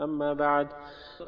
أما 0.00 0.32
بعد. 0.32 0.66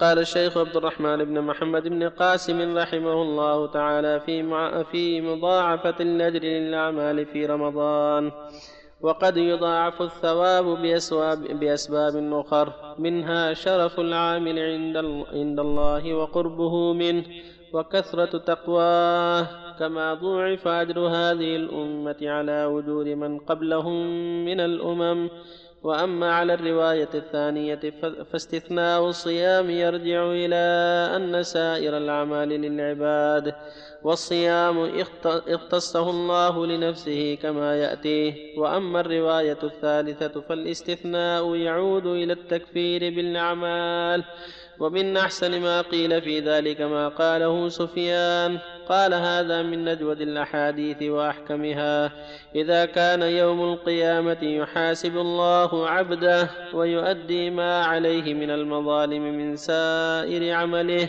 قال 0.00 0.19
الشيخ 0.19 0.58
عبد 0.58 0.76
الرحمن 0.76 1.24
بن 1.24 1.40
محمد 1.40 1.88
بن 1.88 2.08
قاسم 2.08 2.79
رحمه 2.79 3.23
الله 3.23 3.67
تعالى 3.67 4.21
في 4.21 4.42
في 4.85 5.21
مضاعفة 5.21 5.95
الأجر 6.00 6.41
للأعمال 6.41 7.26
في 7.26 7.47
رمضان. 7.47 8.32
وقد 9.00 9.37
يضاعف 9.37 10.02
الثواب 10.02 10.64
بأسباب, 10.64 11.39
بأسباب 11.39 12.32
أخر. 12.32 12.73
منها 12.98 13.55
شرف 13.55 14.00
العامل 14.00 14.58
عند, 14.58 14.96
عند 15.32 15.60
الله 15.60 16.14
وقربه 16.14 16.92
منه 16.92 17.24
وكثرة 17.72 18.38
تقواه. 18.38 19.46
كما 19.78 20.14
ضوعف 20.14 20.68
أجر 20.68 21.00
هذه 21.00 21.56
الأمة 21.56 22.16
على 22.22 22.64
وجود 22.64 23.08
من 23.08 23.38
قبلهم 23.38 24.06
من 24.44 24.60
الأمم. 24.60 25.28
وأما 25.87 26.32
على 26.32 26.55
الرواية 26.55 27.09
الثانية 27.14 27.80
فاستثناء 28.32 29.09
الصيام 29.09 29.71
يرجع 29.71 30.31
إلى 30.31 30.57
أن 31.17 31.43
سائر 31.43 31.96
الأعمال 31.96 32.49
للعباد 32.49 33.55
والصيام 34.03 34.91
اختصه 35.49 36.11
الله 36.11 36.67
لنفسه 36.67 37.39
كما 37.43 37.77
يأتيه. 37.77 38.59
وأما 38.59 39.01
الرواية 39.01 39.59
الثالثة 39.63 40.41
فالاستثناء 40.41 41.55
يعود 41.55 42.07
إلى 42.07 42.33
التكفير 42.33 43.01
بالأعمال 43.01 44.25
ومن 44.80 45.16
أحسن 45.16 45.61
ما 45.61 45.80
قيل 45.80 46.23
في 46.23 46.41
ذلك 46.41 46.80
ما 46.80 47.09
قاله 47.09 47.69
سفيان 47.69 48.59
قال 48.89 49.15
هذا 49.15 49.63
من 49.63 49.85
نجود 49.85 50.21
الأحاديث 50.21 51.03
وأحكمها. 51.03 52.13
إذا 52.55 52.85
كان 52.85 53.23
يوم 53.23 53.73
القيامة 53.73 54.43
يحاسب 54.43 55.17
الله 55.17 55.89
عبده 55.89 56.51
ويؤدي 56.75 57.51
ما 57.51 57.85
عليه 57.85 58.35
من 58.35 58.51
المظالم 58.51 59.23
من 59.23 59.57
سائر 59.57 60.53
عمله 60.55 61.09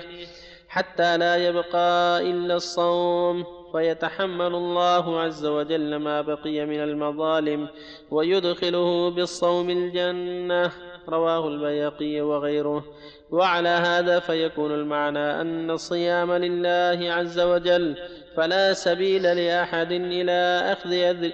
حتى 0.70 1.18
لا 1.18 1.36
يبقى 1.36 2.22
إلا 2.22 2.56
الصوم. 2.56 3.46
فيتحمل 3.72 4.56
الله 4.56 5.20
عز 5.20 5.46
وجل 5.46 5.96
ما 5.96 6.22
بقي 6.22 6.66
من 6.66 6.80
المظالم 6.84 7.68
ويدخله 8.12 9.10
بالصوم 9.10 9.70
الجنة. 9.70 10.72
رواه 11.10 11.48
البيقي 11.48 12.22
وغيره. 12.22 12.84
وعلى 13.32 13.70
هذا 13.70 14.20
فيكون 14.20 14.72
المعنى 14.72 15.42
أن 15.42 15.72
الصيام 15.72 16.32
لله 16.32 17.14
عز 17.14 17.40
وجل 17.40 17.96
فلا 18.36 18.74
سبيل 18.74 19.24
لأحد 19.24 19.92
إلى 19.92 20.72
أخذ 20.72 20.94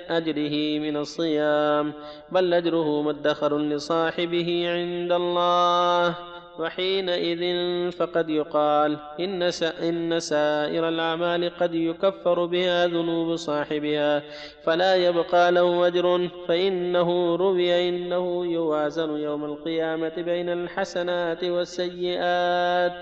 أجره 0.10 0.80
من 0.80 0.98
الصيام 0.98 1.94
بل 2.32 2.54
أجره 2.54 3.02
مدخر 3.02 3.58
لصاحبه 3.58 4.70
عند 4.70 5.12
الله. 5.12 6.33
وحينئذ 6.60 7.44
فقد 7.92 8.30
يقال 8.30 8.98
إن, 9.20 9.44
إن 9.84 10.20
سائر 10.20 10.90
الأعمال 10.90 11.52
قد 11.60 11.76
يكفر 11.76 12.46
بها 12.46 12.88
ذنوب 12.88 13.36
صاحبها 13.36 14.24
فلا 14.64 14.96
يبقى 14.96 15.52
له 15.52 15.88
أجر 15.88 16.30
فإنه 16.48 17.36
روي 17.36 17.90
إنه 17.90 18.46
يوازن 18.46 19.18
يوم 19.18 19.46
القيامة 19.46 20.14
بين 20.18 20.50
الحسنات 20.50 21.44
والسيئات 21.44 22.94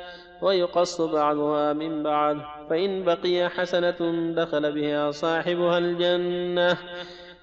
ويقص 0.41 1.01
بعضها 1.01 1.73
من 1.73 2.03
بعض 2.03 2.37
فإن 2.69 3.03
بقي 3.03 3.49
حسنة 3.49 4.31
دخل 4.35 4.71
بها 4.71 5.11
صاحبها 5.11 5.77
الجنة. 5.77 6.77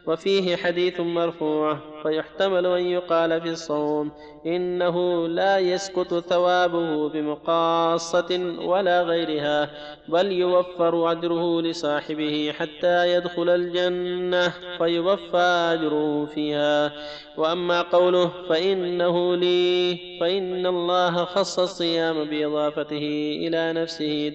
وفيه 0.09 0.57
حديث 0.57 1.01
مرفوع 1.01 1.79
فيحتمل 2.03 2.67
أن 2.67 2.85
يقال 2.85 3.41
في 3.41 3.49
الصوم. 3.49 4.11
إنه 4.47 5.29
لا 5.29 5.59
يسقط 5.59 6.15
ثوابه 6.15 7.09
بمقاصة 7.09 8.57
ولا 8.65 9.03
غيرها 9.03 9.71
بل 10.09 10.33
يوفر 10.33 11.13
أجره 11.13 11.61
لصاحبه 11.63 12.53
حتى 12.59 13.15
يدخل 13.15 13.49
الجنة 13.49 14.53
فيوفى 14.79 15.73
أجره 15.73 16.27
فيها. 16.27 16.93
وأما 17.37 17.83
قوله 17.83 18.31
فإنه 18.49 19.37
لي 19.37 19.99
فإن 20.21 20.67
الله 20.67 21.25
خص 21.25 21.59
الصيام 21.59 22.25
بإضافته 22.25 23.39
إلى 23.47 23.73
نفسه 23.73 24.29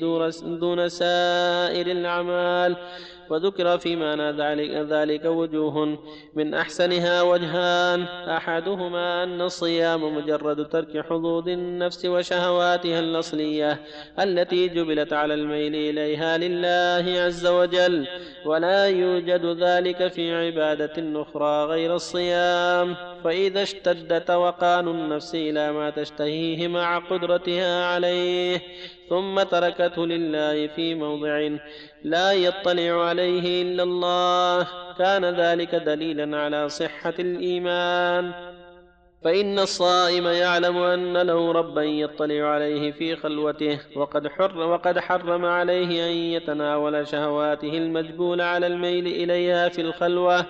دون 0.43 0.89
سائر 0.89 1.87
الأعمال. 1.87 2.75
وذكر 3.29 3.77
في 3.77 3.95
معنى 3.95 4.31
ذلك, 4.31 4.69
ذلك 4.71 5.25
وجوه 5.25 5.97
من 6.35 6.53
أحسنها 6.53 7.21
وجهان. 7.21 8.01
أحدهما 8.29 9.23
أن 9.23 9.41
الصيام 9.41 10.15
مجرد 10.15 10.69
ترك 10.69 11.05
حظوظ 11.05 11.49
النفس 11.49 12.05
وشهواتها 12.05 12.99
الأصلية 12.99 13.79
التي 14.19 14.67
جبلت 14.67 15.13
على 15.13 15.33
الميل 15.33 15.75
إليها 15.75 16.37
لله 16.37 17.21
عز 17.21 17.47
وجل. 17.47 18.07
ولا 18.45 18.87
يوجد 18.87 19.45
ذلك 19.45 20.07
في 20.07 20.35
عبادة 20.35 21.21
أخرى 21.21 21.65
غير 21.65 21.95
الصيام. 21.95 23.12
فإذا 23.23 23.63
اشتد 23.63 24.21
توقان 24.21 24.87
النفس 24.87 25.35
إلى 25.35 25.71
ما 25.71 25.89
تشتهيه 25.89 26.67
مع 26.67 26.99
قدرتها 26.99 27.85
عليه 27.85 28.61
ثم 29.09 29.43
تركته 29.43 30.07
لله 30.07 30.67
في 30.67 30.95
موضع 30.95 31.49
لا 32.03 32.33
يطلع 32.33 33.05
عليه 33.05 33.61
إلا 33.61 33.83
الله. 33.83 34.67
كان 34.97 35.25
ذلك 35.25 35.75
دليلا 35.75 36.37
على 36.37 36.69
صحة 36.69 37.13
الإيمان. 37.19 38.53
فإن 39.23 39.59
الصائم 39.59 40.27
يعلم 40.27 40.77
أن 40.77 41.17
له 41.17 41.51
ربا 41.51 41.83
يطلع 41.83 42.45
عليه 42.45 42.91
في 42.91 43.15
خلوته 43.15 43.79
وقد 43.95 44.27
حر 44.27 44.57
وقد 44.57 44.99
حرم 44.99 45.45
عليه 45.45 46.07
أن 46.07 46.11
يتناول 46.11 47.07
شهواته 47.07 47.77
المجبول 47.77 48.41
على 48.41 48.67
الميل 48.67 49.07
إليها 49.07 49.69
في 49.69 49.81
الخلوة 49.81 50.45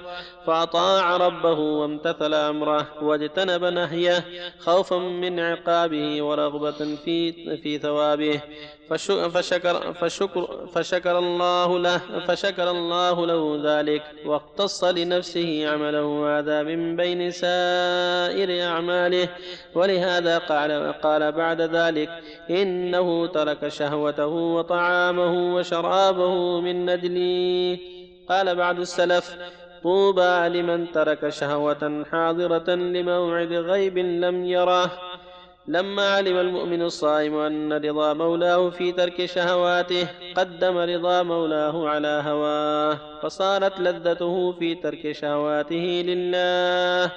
فأطاع 0.47 1.17
ربه 1.17 1.59
وامتثل 1.59 2.33
أمره 2.33 2.87
واجتنب 3.01 3.63
نهيه 3.63 4.25
خوفا 4.59 4.97
من 4.97 5.39
عقابه 5.39 6.23
ورغبة 6.23 6.95
في 7.05 7.31
في 7.57 7.77
ثوابه. 7.77 8.41
فشكر, 8.89 9.93
فشكر, 9.93 10.67
فشكر 10.73 11.19
الله 11.19 11.79
له 11.79 12.01
فشكر 12.27 12.71
الله 12.71 13.25
له 13.25 13.61
ذلك 13.63 14.03
واقتص 14.25 14.83
لنفسه 14.83 15.69
عمله 15.69 16.39
هذا 16.39 16.63
من 16.63 16.95
بين 16.95 17.31
سائر 17.31 18.63
أعماله. 18.63 19.29
ولهذا 19.75 20.37
قال, 20.37 20.93
قال 20.93 21.31
بعد 21.31 21.61
ذلك 21.61 22.09
إنه 22.49 23.27
ترك 23.27 23.67
شهوته 23.67 24.27
وطعامه 24.27 25.55
وشرابه 25.55 26.61
من 26.61 26.85
نجلي 26.85 27.79
قال 28.29 28.55
بعض 28.55 28.79
السلف 28.79 29.35
طوبى 29.83 30.49
لمن 30.49 30.91
ترك 30.91 31.29
شهوة 31.29 32.05
حاضرة 32.11 32.75
لموعد 32.75 33.53
غيب 33.53 33.97
لم 33.97 34.45
يره. 34.45 34.91
لما 35.67 36.15
علم 36.15 36.37
المؤمن 36.37 36.81
الصائم 36.81 37.37
أن 37.37 37.73
رضا 37.73 38.13
مولاه 38.13 38.69
في 38.69 38.91
ترك 38.91 39.25
شهواته 39.25 40.07
قدم 40.35 40.77
رضا 40.77 41.23
مولاه 41.23 41.89
على 41.89 42.23
هواه 42.25 42.97
فصارت 43.21 43.79
لذته 43.79 44.51
في 44.51 44.75
ترك 44.75 45.11
شهواته 45.11 46.03
لله. 46.07 47.11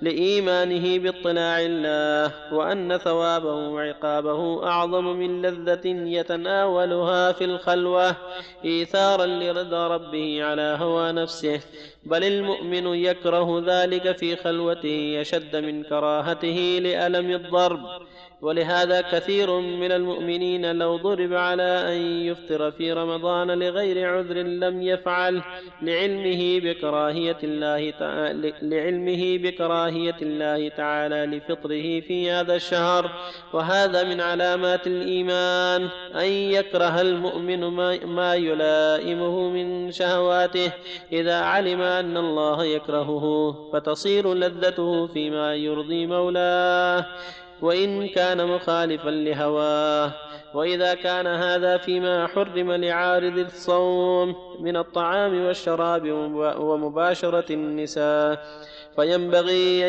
لإيمانه 0.00 0.98
باطلاع 0.98 1.60
الله 1.60 2.54
وأن 2.54 2.98
ثوابه 2.98 3.54
وعقابه 3.54 4.66
أعظم 4.66 5.04
من 5.04 5.42
لذة 5.42 5.86
يتناولها 5.86 7.32
في 7.32 7.44
الخلوة 7.44 8.16
إيثارا 8.64 9.26
لرضا 9.26 9.88
ربه 9.88 10.44
على 10.44 10.76
هوى 10.80 11.12
نفسه. 11.12 11.60
بل 12.04 12.24
المؤمن 12.24 12.86
يكره 12.86 13.62
ذلك 13.66 14.16
في 14.16 14.36
خلوته 14.36 15.20
أشد 15.20 15.56
من 15.56 15.82
كراهته 15.82 16.78
لألم 16.82 17.30
الضرب. 17.30 17.80
ولهذا 18.42 19.00
كثير 19.00 19.60
من 19.60 19.92
المؤمنين 19.92 20.78
لو 20.78 20.96
ضرب 20.96 21.32
على 21.32 21.62
أن 21.62 22.00
يفطر 22.02 22.70
في 22.70 22.92
رمضان 22.92 23.58
لغير 23.58 24.08
عذر 24.08 24.34
لم 24.34 24.82
يفعل 24.82 25.42
لعلمه 25.82 26.60
بكراهية 26.60 27.36
الله 27.44 27.90
تعالى 27.90 28.52
لعلمه 28.62 29.38
بكراهية 29.38 30.16
الله 30.22 30.68
تعالى 30.68 31.26
لفطره 31.26 32.00
في 32.00 32.30
هذا 32.30 32.54
الشهر. 32.54 33.10
وهذا 33.52 34.04
من 34.04 34.20
علامات 34.20 34.86
الإيمان 34.86 35.88
أن 36.14 36.28
يكره 36.28 37.00
المؤمن 37.00 37.60
ما 38.06 38.34
يلائمه 38.34 39.48
من 39.48 39.90
شهواته. 39.90 40.72
إذا 41.12 41.36
علم 41.40 41.80
أن 41.80 42.16
الله 42.16 42.64
يكرهه 42.64 43.54
فتصير 43.72 44.34
لذته 44.34 45.06
فيما 45.06 45.54
يرضي 45.54 46.06
مولاه. 46.06 47.06
وإن 47.60 48.08
كان 48.08 48.46
مخالفا 48.46 49.10
لهواه. 49.10 50.12
وإذا 50.54 50.94
كان 50.94 51.26
هذا 51.26 51.76
فيما 51.76 52.26
حرم 52.26 52.72
لعارض 52.72 53.38
الصوم 53.38 54.34
من 54.60 54.76
الطعام 54.76 55.44
والشراب 55.46 56.02
ومباشرة 56.58 57.52
النساء. 57.52 58.46
فينبغي 58.96 59.88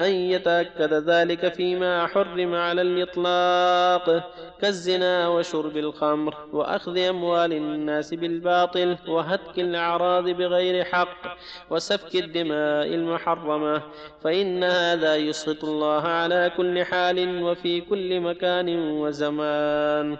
أن 0.00 0.12
يتأكد 0.12 0.94
ذلك 0.94 1.54
فيما 1.54 2.06
حرم 2.06 2.54
على 2.54 2.82
الإطلاق 2.82 4.30
كالزنا 4.60 5.28
وشرب 5.28 5.76
الخمر 5.76 6.34
وأخذ 6.52 6.98
أموال 6.98 7.52
الناس 7.52 8.14
بالباطل 8.14 8.96
وهتك 9.08 9.58
الأعراض 9.58 10.28
بغير 10.28 10.84
حق 10.84 11.36
وسفك 11.70 12.16
الدماء 12.16 12.86
المحرمة 12.86 13.82
فإن 14.24 14.64
هذا 14.64 15.16
يسخط 15.16 15.64
الله 15.64 16.02
على 16.02 16.52
كل 16.56 16.84
حال 16.84 17.42
وفي 17.42 17.80
كل 17.80 18.20
مكان 18.20 18.68
وزمان. 18.92 20.18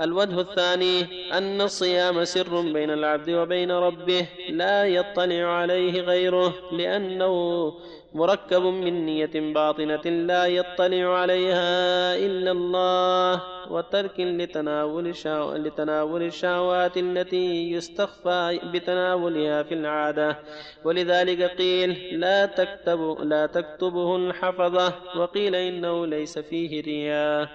الوجه 0.00 0.40
الثاني 0.40 1.06
أن 1.32 1.60
الصيام 1.60 2.24
سر 2.24 2.60
بين 2.60 2.90
العبد 2.90 3.30
وبين 3.30 3.70
ربه 3.70 4.26
لا 4.50 4.84
يطلع 4.86 5.44
عليه 5.44 6.00
غيره 6.00 6.54
لأنه 6.72 7.72
مركب 8.14 8.62
من 8.62 9.06
نية 9.06 9.30
باطنة 9.54 10.02
لا 10.04 10.46
يطلع 10.46 11.18
عليها 11.18 12.16
إلا 12.16 12.50
الله 12.50 13.42
وترك 13.70 14.20
لتناول, 14.20 15.14
لتناول 15.54 16.22
الشهوات 16.22 16.96
التي 16.96 17.70
يستخفى 17.72 18.60
بتناولها 18.72 19.62
في 19.62 19.74
العادة. 19.74 20.38
ولذلك 20.84 21.42
قيل 21.42 22.20
لا 22.20 22.46
تكتب 22.46 23.16
لا 23.20 23.46
تكتبه 23.46 24.16
الحفظة 24.16 24.94
وقيل 25.16 25.54
إنه 25.54 26.06
ليس 26.06 26.38
فيه 26.38 26.82
رياء. 26.82 27.48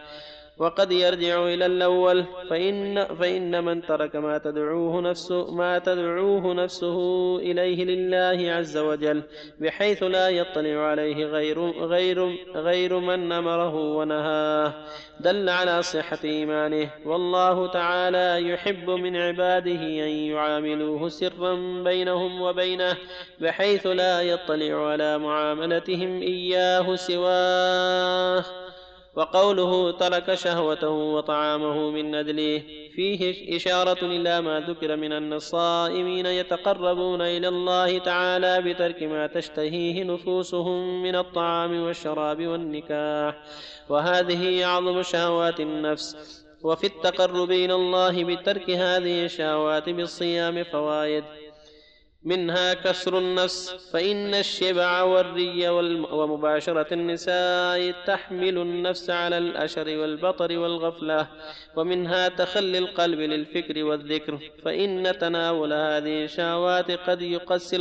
وقد 0.62 0.92
يرجع 0.92 1.44
إلى 1.44 1.66
الأول. 1.66 2.26
فإن, 2.50 3.06
فإن 3.06 3.64
من 3.64 3.82
ترك 3.82 4.16
ما 4.16 4.38
تدعوه 4.38 5.02
نفسه 5.02 5.52
ما 5.52 5.80
تدعوه 5.80 6.54
نفسه 6.54 6.98
إليه 7.38 7.86
لله 7.86 8.52
عز 8.52 8.78
وجل 8.78 9.24
بحيث 9.60 10.04
لا 10.04 10.30
يطلع 10.30 10.80
عليه 10.80 11.26
غير 11.26 11.70
غير 11.70 12.38
غير 12.56 13.00
من 13.00 13.32
أمره 13.32 13.76
ونهاه. 13.76 14.74
دل 15.20 15.50
على 15.50 15.82
صحة 15.82 16.20
إيمانه. 16.24 16.90
والله 17.06 17.68
تعالى 17.68 18.50
يحب 18.50 18.90
من 18.90 19.16
عباده 19.16 19.82
أن 19.82 20.10
يعاملوه 20.10 21.10
سرا 21.10 21.84
بينهم 21.84 22.42
وبينه 22.42 22.98
بحيث 23.40 23.88
لا 23.88 24.22
يطلع 24.22 24.88
على 24.88 25.18
معاملتهم 25.18 26.22
إياه 26.22 26.96
سواه. 26.96 28.61
وقوله 29.16 29.92
ترك 29.92 30.34
شهوته 30.34 30.90
وطعامه 30.90 31.90
من 31.90 32.16
ندله 32.16 32.64
فيه 32.96 33.56
إشارة 33.56 34.06
إلى 34.06 34.42
ما 34.42 34.60
ذكر 34.60 34.96
من 34.96 35.12
أن 35.12 35.34
الصائمين 35.34 36.26
يتقربون 36.26 37.22
إلى 37.22 37.48
الله 37.48 37.98
تعالى 37.98 38.62
بترك 38.62 39.04
ما 39.04 39.28
تشتهيه 39.28 40.04
نفوسهم 40.04 41.04
من 41.04 41.16
الطعام 41.16 41.84
والشراب 41.84 42.48
والنكاح. 42.48 43.44
وهذه 43.90 44.66
أعظم 44.66 45.02
شهوات 45.02 45.60
النفس. 45.60 46.42
وفي 46.64 46.88
التقرب 46.88 47.52
إلى 47.52 47.74
الله 47.74 48.24
بترك 48.24 48.70
هذه 48.70 49.26
الشهوات 49.26 49.90
بالصيام 49.90 50.64
فوائد. 50.64 51.24
منها 52.24 52.74
كسر 52.74 53.18
النفس 53.18 53.70
فإن 53.94 54.34
الشبع 54.36 55.04
والري 55.04 55.70
ومباشرة 55.70 56.94
النساء 56.94 57.92
تحمل 58.06 58.58
النفس 58.58 59.10
على 59.10 59.38
الأشر 59.38 59.98
والبطر 59.98 60.58
والغفلة 60.58 61.28
ومنها 61.76 62.28
تخلي 62.30 62.78
القلب 62.78 63.20
للفكر 63.20 63.84
والذكر 63.84 64.40
فإن 64.66 65.18
تناول 65.20 65.74
هذه 65.74 66.24
الشهوات 66.24 66.92
قد 66.92 67.22
يقسي 67.22 67.76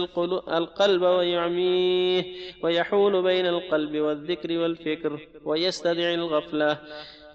القلب 0.49 1.03
ويعميه 1.03 2.25
ويحول 2.63 3.23
بين 3.23 3.47
القلب 3.47 3.97
والذكر 3.97 4.59
والفكر 4.59 5.21
ويستدعي 5.45 6.15
الغفلة. 6.15 6.79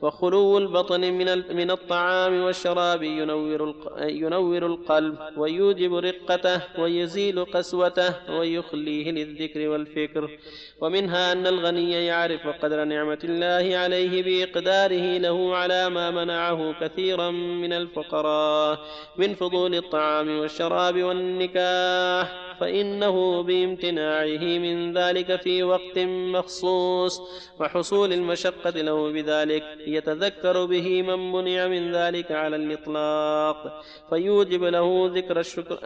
وخلو 0.02 0.58
البطن 0.58 1.02
من 1.02 1.56
من 1.56 1.72
الطعام 1.72 2.44
والشراب 2.44 3.04
ينور 3.04 3.76
ينور 4.02 4.66
القلب 4.66 5.18
ويوجب 5.38 5.96
رقته 5.96 6.62
ويزيل 6.80 7.46
قسوته 7.46 8.32
ويخليه 8.38 9.12
للذكر 9.12 9.70
والفكر. 9.70 10.38
ومنها 10.82 11.32
أن 11.32 11.48
الغني 11.48 12.06
يعرف 12.06 12.48
قدر 12.48 12.84
نعمة 12.84 13.20
الله 13.24 13.78
عليه 13.78 14.24
بإقداره 14.24 15.18
له 15.18 15.56
على 15.56 15.90
ما 15.90 16.12
منعه 16.12 16.80
كثيرا 16.82 17.32
من 17.32 17.74
الفقراء 17.74 18.80
من 19.18 19.34
فضول 19.34 19.76
الطعام 19.76 20.40
والشراب 20.40 21.04
والنكاح. 21.04 22.45
فإنه 22.60 23.44
بامتناعه 23.44 24.44
من 24.66 24.98
ذلك 24.98 25.42
في 25.42 25.64
وقت 25.64 26.00
مخصوص 26.38 27.22
وحصول 27.60 28.14
المشقة 28.14 28.82
له 28.82 29.12
بذلك 29.12 29.64
يتذكر 29.88 30.66
به 30.66 31.02
من 31.02 31.32
منع 31.32 31.68
من 31.68 31.92
ذلك 31.92 32.32
على 32.32 32.56
الإطلاق. 32.56 33.84
فيوجب 34.10 34.64
له 34.64 35.12
ذكر 35.16 35.40
الشكر 35.40 35.78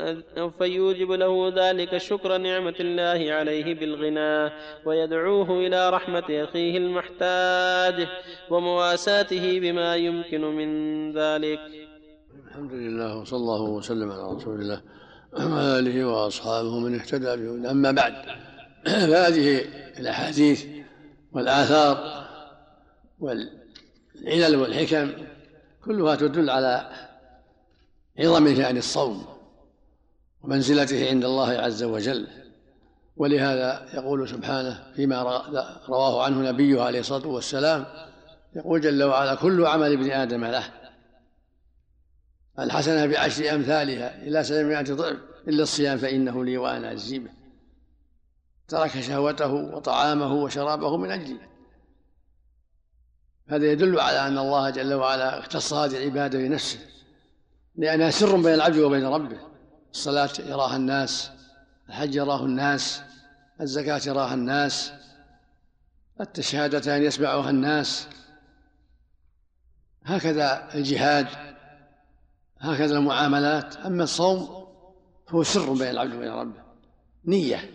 فيوجب 0.59 1.11
له 1.11 1.53
ذلك 1.55 1.97
شكر 1.97 2.37
نعمة 2.37 2.75
الله 2.79 3.33
عليه 3.33 3.75
بالغنى 3.75 4.53
ويدعوه 4.85 5.51
إلى 5.51 5.89
رحمة 5.89 6.23
أخيه 6.29 6.77
المحتاج 6.77 8.07
ومواساته 8.49 9.59
بما 9.59 9.95
يمكن 9.95 10.41
من 10.41 10.69
ذلك. 11.11 11.59
الحمد 12.47 12.73
لله 12.73 13.17
وصلى 13.21 13.37
الله 13.37 13.61
وسلم 13.61 14.11
على 14.11 14.35
رسول 14.35 14.61
الله. 14.61 14.81
وعلى 15.33 15.79
آله 15.79 16.05
وأصحابه 16.05 16.79
من 16.79 16.99
اهتدى 16.99 17.25
بهدى 17.25 17.71
أما 17.71 17.91
بعد 17.91 18.13
فهذه 18.85 19.65
الأحاديث 19.99 20.65
والآثار 21.31 22.25
والعلل 23.19 24.55
والحكم 24.55 25.11
كلها 25.85 26.15
تدل 26.15 26.49
على 26.49 26.89
عظم 28.19 28.55
شأن 28.55 28.77
الصوم 28.77 29.25
ومنزلته 30.43 31.09
عند 31.09 31.25
الله 31.25 31.49
عز 31.49 31.83
وجل. 31.83 32.27
ولهذا 33.17 33.85
يقول 33.93 34.29
سبحانه 34.29 34.83
فيما 34.95 35.21
رواه 35.89 36.23
عنه 36.23 36.49
نبيه 36.49 36.81
عليه 36.81 36.99
الصلاة 36.99 37.27
والسلام 37.27 37.85
يقول 38.55 38.81
جل 38.81 39.03
وعلا 39.03 39.35
كل 39.35 39.65
عمل 39.65 39.91
ابن 39.91 40.11
آدم 40.11 40.45
له 40.45 40.63
الحسنة 42.63 43.05
بعشر 43.05 43.55
أمثالها 43.55 44.21
إلى 44.21 44.43
سبعمائة 44.43 44.93
ضعف 44.93 45.17
إلا 45.47 45.63
الصيام 45.63 45.97
فإنه 45.97 46.45
لي 46.45 46.57
وأنا 46.57 46.91
أجزي 46.91 47.19
به 47.19 47.29
ترك 48.67 49.01
شهوته 49.01 49.53
وطعامه 49.53 50.33
وشرابه 50.33 50.97
من 50.97 51.11
أجلي 51.11 51.49
هذا 53.49 53.71
يدل 53.71 53.99
على 53.99 54.27
أن 54.27 54.37
الله 54.37 54.69
جل 54.69 54.93
وعلا 54.93 55.39
اختص 55.39 55.73
هذه 55.73 55.97
العبادة 55.97 56.39
بنفسه 56.39 56.79
لأنها 57.75 58.09
سر 58.09 58.35
بين 58.35 58.53
العبد 58.53 58.77
وبين 58.77 59.05
ربه. 59.05 59.37
الصلاة 59.91 60.29
يراها 60.39 60.75
الناس 60.75 61.31
الحج 61.89 62.15
يراه 62.15 62.45
الناس 62.45 63.01
الزكاة 63.61 64.01
يراها 64.07 64.33
الناس 64.33 64.91
التشهادتان 66.21 67.03
يسمعها 67.03 67.49
الناس. 67.49 68.07
هكذا 70.05 70.69
الجهاد 70.75 71.27
هكذا 72.59 72.97
المعاملات. 72.97 73.75
أما 73.75 74.03
الصوم 74.03 74.67
فهو 75.27 75.43
سر 75.43 75.73
بين 75.73 75.89
العبد 75.89 76.13
وبين 76.13 76.31
ربه. 76.31 76.63
نية 77.25 77.71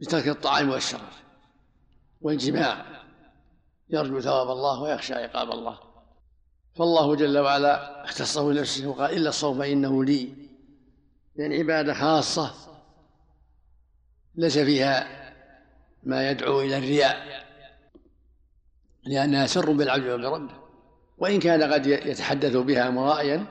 بترك 0.00 0.28
الطعام 0.28 0.70
والشراب 0.70 1.12
والجماع 2.20 2.86
يرجو 3.90 4.20
ثواب 4.20 4.50
الله 4.50 4.82
ويخشى 4.82 5.14
عقاب 5.14 5.50
الله. 5.50 5.78
فالله 6.74 7.16
جل 7.16 7.38
وعلا 7.38 8.04
اختصه 8.04 8.48
بنفسه 8.48 8.86
وقال 8.86 9.16
إلا 9.16 9.28
الصوم 9.28 9.58
فإنه 9.58 10.04
لي. 10.04 10.34
لأن 11.36 11.52
عبادة 11.52 11.94
خاصة 11.94 12.54
ليس 14.34 14.58
فيها 14.58 15.24
ما 16.02 16.30
يدعو 16.30 16.60
إلى 16.60 16.78
الرياء 16.78 17.44
لأنها 19.04 19.46
سر 19.46 19.72
بالعبد 19.72 20.08
وبربه 20.08 20.63
وإن 21.18 21.40
كان 21.40 21.72
قد 21.72 21.86
يتحدث 21.86 22.56
بها 22.56 22.90
مرائيا 22.90 23.46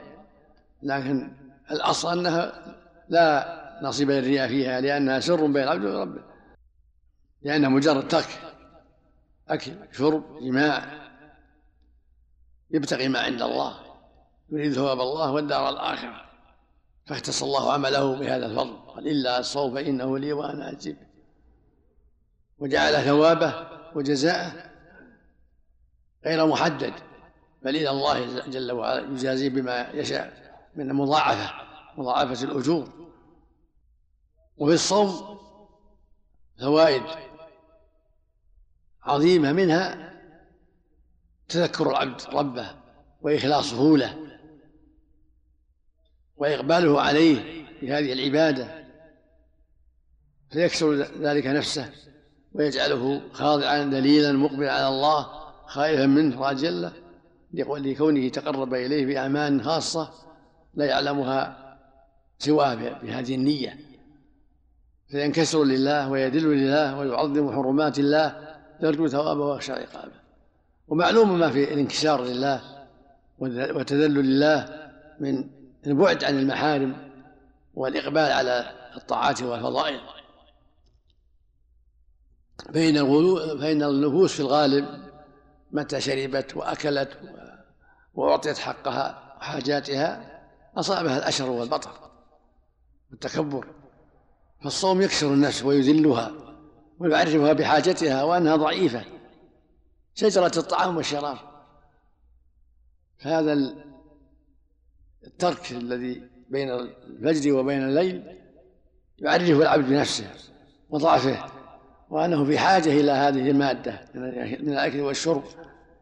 لكن 0.84 1.32
الأصل 1.72 2.20
أنها 2.20 2.76
لا 3.10 3.60
نصيب 3.84 4.12
للرياء 4.12 4.48
فيها 4.48 4.82
لأنها 4.82 5.20
سر 5.20 5.46
بين 5.46 5.64
العبد 5.64 5.86
وربه 5.86 6.22
لأنها 7.42 7.70
مجرد 7.70 8.08
ترك 8.08 8.40
أكل 9.50 9.72
شرب 9.92 10.40
جماع 10.42 11.04
يبتغي 12.72 13.08
ما 13.08 13.20
عند 13.20 13.42
الله 13.42 13.80
يريد 14.50 14.74
ثواب 14.74 15.00
الله 15.00 15.32
والدار 15.32 15.70
الآخرة. 15.70 16.24
فاختص 17.06 17.44
الله 17.44 17.74
عمله 17.74 18.16
بهذا 18.20 18.46
الفضل 18.46 18.78
قال 18.88 19.08
إلا 19.08 19.40
الصوم 19.40 19.76
فإنه 19.76 20.18
لي 20.18 20.34
وأنا 20.34 20.72
أجزي 20.72 20.96
وجعل 22.60 22.94
ثوابه 22.94 23.68
وجزاءه 23.96 24.54
غير 26.26 26.48
محدد. 26.48 26.94
بل 27.64 27.76
إلى 27.76 27.90
الله 27.90 28.40
جل 28.48 28.72
وعلا 28.72 29.12
يجازيه 29.12 29.50
بما 29.50 29.90
يشاء 29.94 30.54
من 30.76 30.90
المضاعفة 30.90 31.54
مضاعفة 31.98 32.44
الأجور. 32.44 32.90
وفي 34.58 34.74
الصوم 34.74 35.40
فوائد 36.60 37.04
عظيمة 39.04 39.52
منها 39.52 40.14
تذكر 41.50 41.90
العبد 41.90 42.22
ربه 42.34 42.76
وإخلاصه 43.22 43.98
له 43.98 44.18
وإقباله 46.38 47.02
عليه 47.02 47.66
في 47.80 47.92
هذه 47.92 48.14
العبادة 48.14 48.86
فيكسر 50.50 50.94
ذلك 50.96 51.48
نفسه 51.48 51.92
ويجعله 52.54 53.22
خاضعا 53.34 53.84
دليلا 53.84 54.32
مقبلا 54.32 54.74
على 54.74 54.88
الله 54.88 55.24
خائفا 55.68 56.06
منه 56.06 56.42
راجلا. 56.42 57.03
لكونه 57.54 58.30
تقرب 58.30 58.74
إليه 58.74 59.06
بأعمال 59.06 59.64
خاصة 59.64 60.10
لا 60.74 60.86
يعلمها 60.86 61.58
سواه 62.40 62.76
بهذه 62.76 63.36
النية. 63.36 63.80
فينكسر 65.08 65.64
لله 65.64 66.10
ويدل 66.10 66.44
لله 66.44 67.00
ويعظم 67.00 67.52
حرمات 67.52 68.00
الله 68.00 68.56
يرجو 68.82 69.08
ثوابه 69.08 69.46
ويخشى 69.46 69.72
عقابه. 69.72 70.24
ومعلوم 70.88 71.40
ما 71.40 71.50
في 71.50 71.74
الانكسار 71.74 72.24
لله 72.24 72.62
وتذلل 73.40 74.14
لله 74.14 74.90
من 75.20 75.50
البعد 75.88 76.24
عن 76.24 76.40
المحارم 76.40 76.96
والإقبال 77.76 78.32
على 78.32 78.72
الطاعات 78.96 79.44
والفضائل. 79.44 80.00
فإن 82.74 82.96
فإن 83.60 83.84
النفوس 83.84 84.34
في 84.34 84.40
الغالب 84.40 85.13
متى 85.74 86.02
شربت 86.02 86.58
وأكلت 86.58 87.20
وأعطيت 88.14 88.58
حقها 88.58 89.36
وحاجاتها 89.38 90.42
أصابها 90.78 91.18
الأشر 91.18 91.50
والبطر 91.50 92.12
والتكبر. 93.12 93.68
فالصوم 94.64 95.02
يكسر 95.02 95.34
النفس 95.34 95.64
ويذلها 95.64 96.32
ويعرفها 97.00 97.54
بحاجتها 97.54 98.24
وأنها 98.24 98.56
ضعيفة. 98.56 99.06
شجرة 100.16 100.52
الطعام 100.58 100.98
والشراب. 100.98 101.38
فهذا 103.18 103.54
الترك 105.28 105.72
الذي 105.72 106.30
بين 106.50 106.70
الفجر 106.72 107.54
وبين 107.54 107.84
الليل 107.84 108.40
يعرف 109.20 109.50
العبد 109.50 109.86
بنفسه 109.86 110.30
وضعفه. 110.90 111.63
وأنه 112.14 112.46
في 112.46 112.58
حاجة 112.58 112.90
إلى 112.90 113.12
هذه 113.12 113.52
المادة 113.52 114.02
من 114.16 114.70
الأكل 114.74 115.02
والشرب 115.02 115.44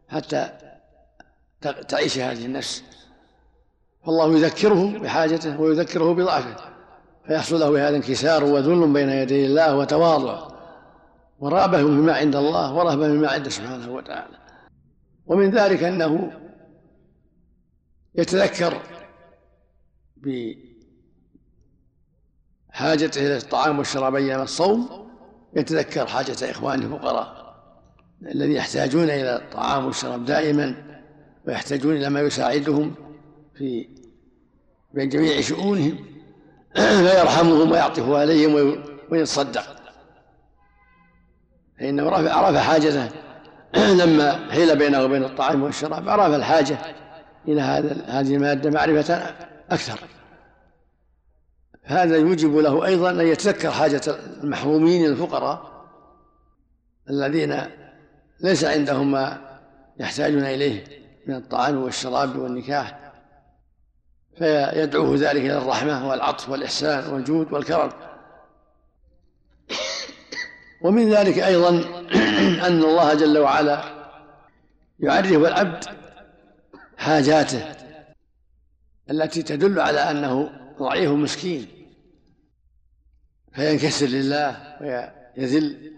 حتى 0.08 0.50
تعيش 1.88 2.18
هذه 2.18 2.46
النفس. 2.46 2.82
فالله 4.04 4.38
يذكره 4.38 4.98
بحاجته 4.98 5.60
ويذكره 5.60 6.14
بضعفه 6.14 6.56
فيحصل 7.26 7.60
له 7.60 7.88
هذا 7.88 7.96
انكسار 7.96 8.44
وذل 8.44 8.92
بين 8.92 9.08
يدي 9.08 9.46
الله 9.46 9.76
وتواضع 9.76 10.48
ورغبة 11.38 11.78
فيما 11.78 12.12
عند 12.12 12.36
الله 12.36 12.74
ورهبة 12.74 13.06
فيما 13.08 13.28
عنده 13.28 13.50
سبحانه 13.50 13.92
وتعالى. 13.92 14.36
ومن 15.26 15.50
ذلك 15.50 15.82
أنه 15.82 16.32
يتذكر 18.14 18.82
بحاجته 22.70 23.26
إلى 23.26 23.36
الطعام 23.36 23.78
والشراب 23.78 24.14
أيام 24.14 24.42
الصوم 24.42 25.01
يتذكر 25.56 26.06
حاجة 26.06 26.50
إخوانه 26.50 26.86
الفقراء 26.86 27.42
الذين 28.22 28.56
يحتاجون 28.56 29.04
إلى 29.04 29.36
الطعام 29.36 29.86
والشراب 29.86 30.24
دائما 30.24 30.74
ويحتاجون 31.46 31.96
إلى 31.96 32.10
ما 32.10 32.20
يساعدهم 32.20 32.94
في 33.54 33.88
بين 34.94 35.08
جميع 35.08 35.40
شؤونهم 35.40 35.96
فيرحمهم 36.76 37.70
ويعطف 37.70 38.10
عليهم 38.10 38.82
ويتصدق. 39.10 39.76
فإنه 41.78 42.10
عرف 42.10 42.56
حاجته 42.56 43.08
لما 44.04 44.50
حيل 44.50 44.78
بينه 44.78 45.04
وبين 45.04 45.24
الطعام 45.24 45.62
والشراب 45.62 46.08
عرف 46.08 46.34
الحاجة 46.34 46.78
إلى 47.48 47.60
هذا 47.60 48.04
هذه 48.06 48.34
المادة 48.34 48.70
معرفة 48.70 49.14
أكثر. 49.70 49.98
هذا 51.82 52.16
يوجب 52.16 52.56
له 52.56 52.86
أيضا 52.86 53.10
أن 53.10 53.20
يتذكر 53.20 53.70
حاجة 53.70 54.00
المحرومين 54.42 55.06
الفقراء 55.06 55.72
الذين 57.10 57.60
ليس 58.40 58.64
عندهم 58.64 59.12
ما 59.12 59.38
يحتاجون 60.00 60.44
إليه 60.44 60.84
من 61.26 61.34
الطعام 61.34 61.82
والشراب 61.82 62.36
والنكاح 62.36 63.12
فيدعوه 64.38 65.14
ذلك 65.14 65.40
إلى 65.40 65.58
الرحمة 65.58 66.08
والعطف 66.08 66.48
والإحسان 66.48 67.12
والجود 67.12 67.52
والكرم. 67.52 67.92
ومن 70.80 71.10
ذلك 71.10 71.38
أيضا 71.38 71.70
أن 72.66 72.82
الله 72.82 73.14
جل 73.14 73.38
وعلا 73.38 73.82
يعرف 75.00 75.32
العبد 75.32 75.84
حاجاته 76.96 77.74
التي 79.10 79.42
تدل 79.42 79.80
على 79.80 80.00
أنه 80.00 80.61
ضعيف 80.78 81.10
مسكين 81.10 81.66
فينكسر 83.54 84.06
لله 84.06 84.76
ويذل 84.80 85.92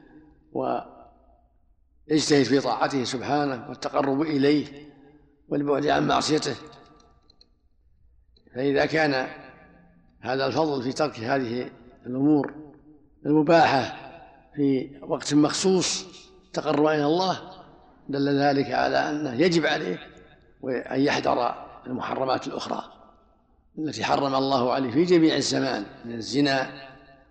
ويجتهد 0.52 2.43
في 2.43 2.61
طاعته 2.61 3.04
سبحانه 3.04 3.69
والتقرب 3.69 4.23
إليه 4.23 4.93
والبعد 5.49 5.87
عن 5.87 6.07
معصيته. 6.07 6.54
فإذا 8.54 8.87
كان 8.87 9.28
هذا 10.21 10.47
الفضل 10.47 10.83
في 10.83 10.93
ترك 10.93 11.21
هذه 11.21 11.71
الأمور 12.07 12.54
المباحة 13.26 13.97
في 14.57 14.90
وقت 15.02 15.35
مخصوص 15.35 16.07
تقربا 16.52 16.95
إلى 16.95 17.07
الله 17.07 17.40
دل 18.09 18.38
ذلك 18.38 18.71
على 18.71 19.11
أنه 19.11 19.35
يجب 19.35 19.66
عليه 19.66 19.99
أن 20.64 21.00
يحذر 21.00 21.54
المحرمات 21.87 22.47
الأخرى. 22.47 22.94
التي 23.78 24.04
حرم 24.04 24.35
الله 24.35 24.73
عليه 24.73 24.90
في 24.90 25.04
جميع 25.04 25.37
الزمان 25.37 25.85
من 26.04 26.14
الزنا 26.14 26.71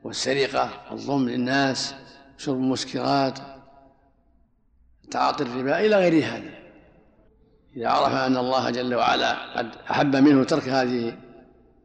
والسرقة 0.03 0.69
والظلم 0.91 1.29
للناس 1.29 1.95
شرب 2.37 2.55
المسكرات 2.55 3.39
تعاطي 5.11 5.43
الربا 5.43 5.79
إلى 5.79 5.95
غير 5.95 6.25
هذا. 6.25 6.53
إذا 7.75 7.87
عرف 7.87 8.13
أن 8.13 8.37
الله 8.37 8.69
جل 8.69 8.95
وعلا 8.95 9.57
قد 9.57 9.75
أحب 9.91 10.15
منه 10.15 10.43
ترك 10.43 10.69
هذه 10.69 11.17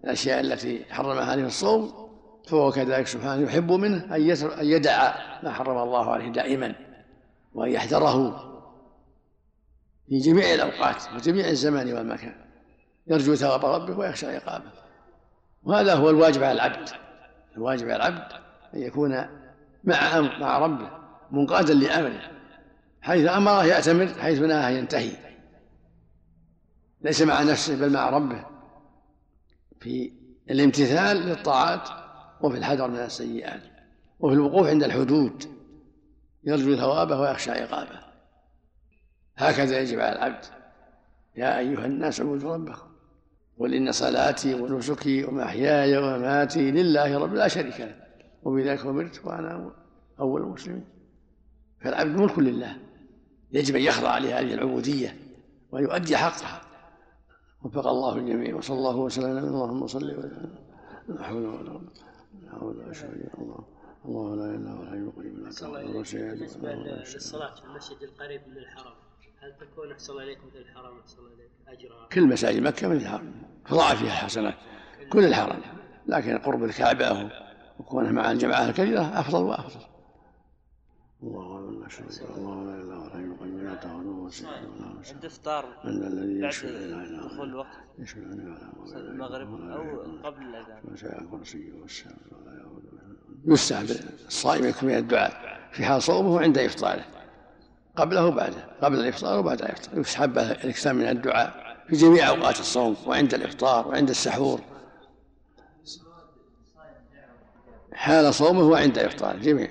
الأشياء 0.04 0.40
التي 0.40 0.84
حرمها 0.90 1.24
عليه 1.32 1.46
الصوم 1.46 2.08
فهو 2.46 2.72
كذلك 2.72 3.06
سبحانه 3.06 3.42
يحب 3.42 3.72
منه 3.72 4.16
أن 4.16 4.66
يدع 4.66 5.14
ما 5.42 5.52
حرم 5.52 5.78
الله 5.78 6.10
عليه 6.10 6.28
دائما 6.28 6.74
وأن 7.54 7.70
يحذره 7.70 8.44
في 10.08 10.18
جميع 10.18 10.54
الأوقات 10.54 11.02
وجميع 11.14 11.48
الزمان 11.48 11.92
والمكان. 11.92 12.47
يرجو 13.10 13.34
ثواب 13.34 13.64
ربه 13.64 13.98
ويخشى 13.98 14.36
عقابه. 14.36 14.70
وهذا 15.62 15.94
هو 15.94 16.10
الواجب 16.10 16.42
على 16.42 16.52
العبد. 16.52 16.88
الواجب 17.56 17.90
على 17.90 17.96
العبد 17.96 18.32
أن 18.74 18.82
يكون 18.82 19.10
مع 19.84 20.20
مع 20.20 20.58
ربه 20.58 20.90
منقادا 21.30 21.74
لأمره. 21.74 22.30
حيث 23.02 23.28
أمره 23.30 23.64
يأتمر 23.64 24.06
حيث 24.06 24.38
نهاه 24.38 24.70
ينتهي. 24.70 25.12
ليس 27.00 27.22
مع 27.22 27.42
نفسه 27.42 27.76
بل 27.76 27.92
مع 27.92 28.10
ربه. 28.10 28.44
في 29.80 30.12
الامتثال 30.50 31.16
للطاعات 31.16 31.88
وفي 32.40 32.58
الحذر 32.58 32.88
من 32.88 32.98
السيئات 32.98 33.62
وفي 34.20 34.34
الوقوف 34.34 34.66
عند 34.66 34.84
الحدود. 34.84 35.44
يرجو 36.44 36.76
ثوابه 36.76 37.20
ويخشى 37.20 37.50
عقابه. 37.50 38.00
هكذا 39.36 39.80
يجب 39.80 40.00
على 40.00 40.12
العبد. 40.12 40.44
يا 41.36 41.58
أيها 41.58 41.86
الناس 41.86 42.20
اعبدوا 42.20 42.54
ربكم. 42.54 42.87
قل 43.58 43.74
إن 43.74 43.92
صلاتي 43.92 44.54
ونسكي 44.54 45.24
ومحياي 45.24 45.98
ومماتي 45.98 46.70
لله 46.70 47.18
رب 47.18 47.34
لا 47.34 47.48
شريك 47.48 47.80
له 47.80 47.94
وبذلك 48.42 48.86
أمرت 48.86 49.26
وأنا 49.26 49.72
أول 50.20 50.42
المسلمين 50.42 50.84
فالعبد 51.80 52.16
ملك 52.16 52.38
لله 52.38 52.76
يجب 53.52 53.76
أن 53.76 53.82
يخضع 53.82 54.18
لهذه 54.18 54.54
العبودية 54.54 55.16
ويؤدي 55.72 56.16
حقها 56.16 56.60
وفق 57.64 57.86
الله 57.86 58.16
الجميع 58.16 58.56
وصلى 58.56 58.76
الله 58.78 58.96
وسلم 58.96 59.38
اللهم 59.38 59.86
صل 59.86 60.18
وسلم 60.18 60.54
لا 61.08 61.22
حول 61.22 61.46
ولا 61.46 61.70
قوة 61.70 61.92
حول 62.50 62.76
ولا 62.76 62.92
شيء 62.92 63.30
الله 64.04 64.36
لا 64.36 64.44
اله 64.44 64.56
الا 64.56 64.70
هو 64.70 64.82
الحي 64.82 64.96
القيوم 64.96 65.36
لا 65.36 65.50
تاخذه 65.50 66.02
سنه 66.02 66.30
بالنسبة 66.30 66.72
للصلاه 66.74 67.54
في 67.54 67.64
المسجد 67.64 68.02
القريب 68.02 68.40
من 68.48 68.56
الحرم 68.56 68.94
هل 69.40 69.54
تكون 69.60 69.92
أحسن 69.92 70.12
إليك 70.12 70.38
مثل 70.38 70.58
الحرم 70.58 70.98
أحسن 71.00 71.18
إليك؟ 71.26 71.50
اجرها؟ 71.68 72.08
كل 72.12 72.26
مساجد 72.26 72.62
مكة 72.62 72.88
مثل 72.88 73.00
الحرم 73.00 73.32
فضاع 73.66 73.94
فيها 73.94 74.06
الحسنات 74.06 74.54
كل 75.12 75.24
الحرم. 75.24 75.60
لكن 76.06 76.38
قرب 76.38 76.64
الكعبة 76.64 77.30
وكونه 77.78 78.12
مع 78.12 78.30
الجماعة 78.30 78.68
الكبيرة 78.68 79.20
أفضل 79.20 79.42
وأفضل. 79.42 79.86
الله 81.22 81.80
لا 81.82 81.88
شريك 81.88 82.30
الله 82.36 82.64
لا 82.64 82.74
إله 82.74 82.82
إلا 82.82 82.94
هو. 82.94 83.06
القيوم. 83.06 83.64
لا 83.64 83.74
تاخذه 83.74 84.28
سنه 84.30 84.48
ولا 84.48 84.60
نوم 84.60 85.02
عند 85.12 85.24
إفطار 85.24 85.64
بعد 85.84 86.52
دخول 87.24 87.48
الوقت؟ 87.48 87.78
يشفع 87.98 88.20
المغرب 88.96 89.70
أو 89.70 90.02
قبل 90.24 90.42
الأذان؟ 90.42 90.80
وسع 90.92 91.18
كرسيه 91.30 91.58
يؤوده 91.58 91.92
يستحب 93.46 93.86
الصائم 94.26 94.64
يكون 94.64 94.88
من 94.88 94.96
الدعاء. 94.96 95.58
في 95.72 95.84
حال 95.84 96.02
صومه 96.02 96.34
وعند 96.34 96.58
إفطاره. 96.58 97.04
قبله 97.98 98.26
وبعده 98.26 98.64
قبل 98.82 99.00
الإفطار 99.00 99.38
وبعد 99.38 99.62
الإفطار. 99.62 99.98
يستحب 99.98 100.38
الإكثار 100.38 100.94
من 100.94 101.08
الدعاء 101.08 101.76
في 101.88 101.96
جميع 101.96 102.28
أوقات 102.28 102.60
الصوم 102.60 102.96
وعند 103.06 103.34
الإفطار 103.34 103.88
وعند 103.88 104.10
السحور. 104.10 104.60
حال 107.92 108.34
صومه 108.34 108.62
وعند 108.62 108.98
إفطاره 108.98 109.36
جميع. 109.36 109.70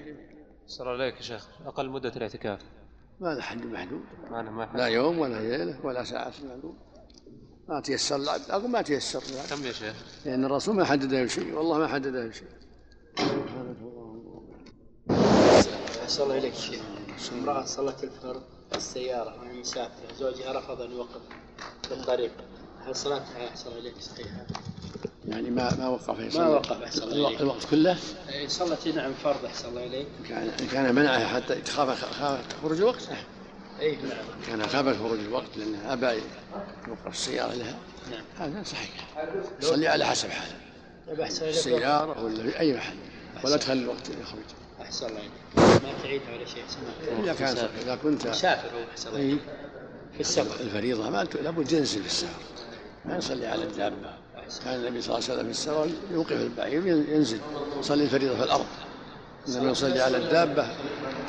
صلى 0.68 0.90
عليك 0.90 1.18
يا 1.18 1.22
شيخ. 1.22 1.48
أقل 1.66 1.90
مدة 1.90 2.10
الاعتكاف. 2.16 2.60
ما 3.20 3.34
له 3.34 3.42
حد 3.42 3.66
محدود 3.66 4.02
ما 4.32 4.70
لا 4.76 4.86
يوم 4.86 5.20
ولا 5.20 5.40
ليلة 5.40 5.86
ولا 5.86 6.04
ساعة 6.04 6.34
معلوم. 6.48 6.78
ما 7.70 7.82
تيسر 7.82 8.16
العبد 8.16 8.50
أقول 8.50 8.70
ما 8.70 8.82
تيسر 8.82 9.20
كم 9.50 9.66
يا 9.66 9.72
شيخ؟ 9.72 9.96
لأن 10.26 10.46
الرسول 10.46 10.76
ما 10.76 10.86
حدد 10.86 11.14
له 11.14 11.28
شيء 11.28 11.54
والله 11.54 11.78
ما 11.78 11.88
حدد 11.88 12.08
له 12.08 12.32
شيء. 12.32 12.48
أحسن 16.04 16.24
الله 16.24 16.38
إليك 16.38 16.54
شيخ. 16.54 16.97
امرأة 17.34 17.66
صلت 17.66 18.04
الفرض 18.04 18.42
السيارة 18.76 19.36
وهي 19.42 19.60
مسافرة 19.60 20.14
زوجها 20.20 20.54
رفض 20.54 20.82
أن 20.82 20.92
يوقف 20.92 21.22
في 21.88 21.94
الطريق 21.94 22.32
هل 22.86 22.96
صلاتها 22.96 23.48
أحسن 23.48 23.70
الله 23.70 23.80
إليك 23.80 23.94
صحيحة؟ 24.02 24.46
يعني 25.28 25.50
ما 25.50 25.76
ما 25.76 25.88
وقف 25.88 26.20
يصلي 26.20 26.44
ما 26.44 26.48
وقف 26.50 26.84
أحسن 26.84 27.04
الله 27.04 27.16
الوقت, 27.16 27.42
الوقت 27.42 27.66
كله؟ 27.72 27.98
إيه، 28.30 28.48
صلت 28.48 28.88
نعم 28.88 29.14
فرض 29.14 29.46
أحسن 29.46 29.70
الله 29.70 29.86
إليك. 29.86 30.08
كان 30.30 30.52
كان 30.72 30.96
منعها 30.96 31.28
حتى 31.28 31.56
تخاف 31.56 32.06
خافت 32.06 32.54
خروج 32.62 32.78
الوقت؟ 32.78 33.10
نعم. 33.10 33.24
أي 33.80 33.96
نعم. 33.96 34.26
كان 34.48 34.68
خافت 34.68 35.00
خروج 35.00 35.20
الوقت 35.20 35.58
لأنها 35.58 35.94
أبى 35.94 36.22
يوقف 36.88 37.08
السيارة 37.08 37.54
لها. 37.54 37.76
نعم. 38.12 38.24
هذا 38.38 38.64
صحيح. 38.64 38.90
يصلي 39.62 39.88
على 39.88 40.06
حسب 40.06 40.30
حاله. 40.30 41.28
السيارة 41.28 42.24
ولا 42.24 42.44
في 42.44 42.60
أي 42.60 42.74
محل. 42.74 42.96
ولا 43.44 43.58
تخلي 43.58 43.82
الوقت 43.82 44.10
يخرج. 44.10 44.67
أحسن 44.88 45.08
الله 45.08 45.20
إليك 45.20 45.84
ما 45.84 46.04
تعيدها 46.04 46.36
ولا 46.36 46.46
شيء 46.46 46.64
إذا 47.24 47.34
كان 47.34 47.58
إذا 47.82 47.96
كنت 47.96 48.28
مسافر 48.28 48.68
هو 48.68 48.84
أحسن 48.92 49.10
الله 49.10 49.20
أي. 49.20 49.26
إليك 49.26 49.40
في 50.14 50.20
السفر. 50.20 50.64
الفريضة 50.64 51.10
ما 51.10 51.28
لابد 51.44 51.72
ينزل 51.72 52.02
في 52.02 52.08
السفر. 52.08 52.42
ما 53.06 53.18
يصلي 53.18 53.48
على 53.48 53.64
الدابة. 53.64 54.14
كان 54.66 54.76
النبي 54.76 55.02
صلى 55.02 55.16
الله 55.16 55.30
عليه 55.30 55.34
وسلم 55.34 55.44
في 55.44 55.52
السفر 55.52 55.90
يوقف 56.12 56.32
البعير 56.32 56.88
ينزل 56.88 57.40
يصلي 57.80 58.04
الفريضة 58.04 58.36
في 58.36 58.44
الأرض. 58.44 58.66
إنما 59.48 59.72
يصلي 59.72 60.02
على 60.02 60.18
الدابة 60.18 60.68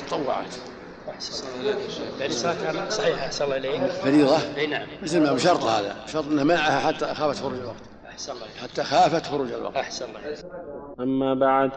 تطوعات 0.07 0.55
أحسن. 1.09 1.45
الله 1.61 1.73
إليك 1.73 1.91
يعني 2.21 2.33
صلاتها 2.33 2.91
صحيحة 2.91 3.27
أحسن 3.27 3.45
الله 3.45 3.57
إليك. 3.57 3.91
فريضة 3.91 4.39
أي 4.57 4.67
نعم. 4.67 4.89
مثل 5.03 5.21
ما 5.21 5.33
بشرط 5.33 5.65
هذا. 5.65 5.97
شرط 6.07 6.25
أنها 6.25 6.45
معها 6.45 6.81
حتى 6.81 7.15
خافت 7.15 7.43
خروج 7.43 7.59
الوقت. 7.59 7.83
أحسن 8.09 8.33
الله 8.33 8.47
حتى 8.63 8.85
خافت 8.85 9.27
خروج 9.27 9.53
الوقت. 9.53 9.77
أحسن 9.77 10.07
الله 10.09 10.39
أما 11.01 11.35
بعد 11.35 11.71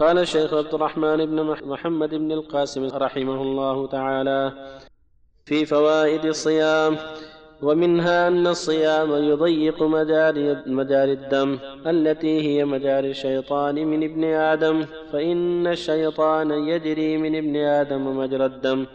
قال 0.00 0.18
الشيخ 0.18 0.54
عبد 0.54 0.74
الرحمن 0.74 1.26
بن 1.26 1.42
مح- 1.42 1.62
محمد 1.62 2.14
بن 2.14 2.32
القاسم 2.32 2.84
رحمه 2.86 3.42
الله 3.42 3.86
تعالى 3.86 4.52
في 5.44 5.66
فوائد 5.66 6.24
الصيام 6.24 6.96
ومنها 7.62 8.28
أن 8.28 8.46
الصيام 8.46 9.12
يضيق 9.12 9.82
مجاري, 9.82 10.62
مجاري 10.66 11.12
الدم 11.12 11.58
التي 11.86 12.40
هي 12.48 12.64
مجاري 12.64 13.10
الشيطان 13.10 13.74
من 13.86 14.02
ابن 14.04 14.24
آدم 14.24 14.86
فإن 15.12 15.66
الشيطان 15.66 16.50
يجري 16.50 17.16
من 17.18 17.36
ابن 17.36 17.56
آدم 17.56 18.18
مجرى 18.18 18.46
الدم. 18.46 18.86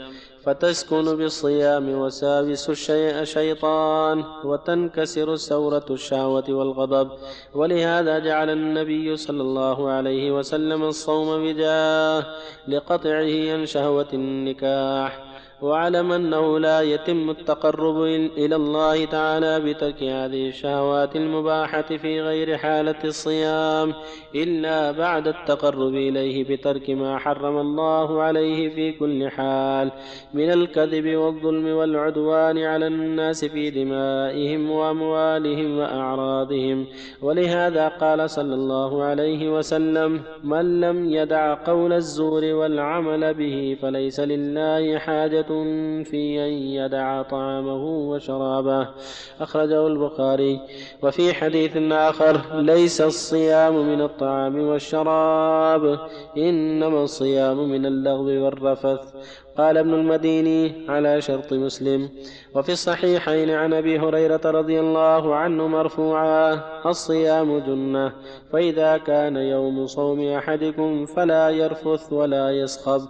فتسكن 0.43 1.17
بالصيام 1.17 1.89
وساوس 1.89 2.69
الشيء 2.69 3.24
شيطان 3.24 4.24
وتنكسر 4.43 5.36
سورة 5.36 5.86
الشهوة 5.89 6.43
والغضب. 6.50 7.12
ولهذا 7.53 8.19
جعل 8.19 8.50
النبي 8.50 9.17
صلى 9.17 9.41
الله 9.41 9.89
عليه 9.89 10.31
وسلم 10.31 10.84
الصوم 10.84 11.43
بجاه 11.43 12.25
لقطعه 12.67 13.53
عن 13.53 13.65
شهوة 13.65 14.08
النكاح. 14.13 15.28
واعلم 15.62 16.12
أنه 16.12 16.60
لا 16.60 16.82
يتم 16.82 17.30
التقرب 17.30 18.04
إلى 18.38 18.56
الله 18.56 19.06
تعالى 19.06 19.60
بترك 19.60 20.04
هذه 20.04 20.48
الشهوات 20.48 21.15
المباحة 21.15 21.82
في 21.82 22.22
غير 22.22 22.58
حالة 22.58 22.95
الصيام 23.04 23.93
إلا 24.36 24.91
بعد 24.91 25.28
التقرب 25.28 25.93
إليه 25.93 26.43
بترك 26.43 26.89
ما 26.89 27.17
حرم 27.17 27.58
الله 27.58 28.22
عليه 28.22 28.69
في 28.76 28.91
كل 28.91 29.30
حال 29.30 29.91
من 30.34 30.52
الكذب 30.52 31.15
والظلم 31.15 31.67
والعدوان 31.67 32.58
على 32.58 32.88
الناس 32.88 33.45
في 33.45 33.69
دمائهم 33.69 34.72
وأموالهم 34.72 35.78
وأعراضهم. 35.78 36.86
ولهذا 37.22 37.88
قال 37.88 38.30
صلى 38.30 38.56
الله 38.56 39.04
عليه 39.04 39.58
وسلم 39.58 40.22
من 40.43 40.80
لم 40.82 41.13
يدع 41.13 41.54
قول 41.54 41.93
الزور 41.93 42.43
والعمل 42.43 43.34
به 43.34 43.78
فليس 43.82 44.19
لله 44.19 44.98
حاجة 44.98 45.48
في 46.03 46.39
ان 46.47 46.53
يدع 46.53 47.21
طعامه 47.21 47.83
وشرابه. 47.85 48.88
اخرجه 49.41 49.88
البخاري. 49.88 50.59
وفي 51.03 51.33
حديث 51.33 51.77
اخر 51.91 52.62
ليس 52.62 53.01
الصيام 53.01 53.88
من 53.88 54.01
الطعام 54.01 54.59
والشراب 54.67 55.99
انما 56.38 57.03
الصيام 57.03 57.69
من 57.69 57.85
اللغو 57.85 58.45
والرفث. 58.45 58.99
قال 59.57 59.77
ابن 59.77 59.93
المديني 59.93 60.73
على 60.89 61.21
شرط 61.21 61.53
مسلم. 61.53 62.09
وفي 62.55 62.71
الصحيحين 62.71 63.49
عن 63.49 63.73
ابي 63.73 63.99
هريره 63.99 64.41
رضي 64.45 64.79
الله 64.79 65.35
عنه 65.35 65.67
مرفوعا 65.67 66.59
الصيام 66.85 67.59
جنه. 67.59 68.12
فاذا 68.53 68.97
كان 68.97 69.35
يوم 69.35 69.88
صوم 69.88 70.27
احدكم 70.27 71.05
فلا 71.05 71.49
يرفث 71.49 72.13
ولا 72.13 72.51
يسخب. 72.51 73.01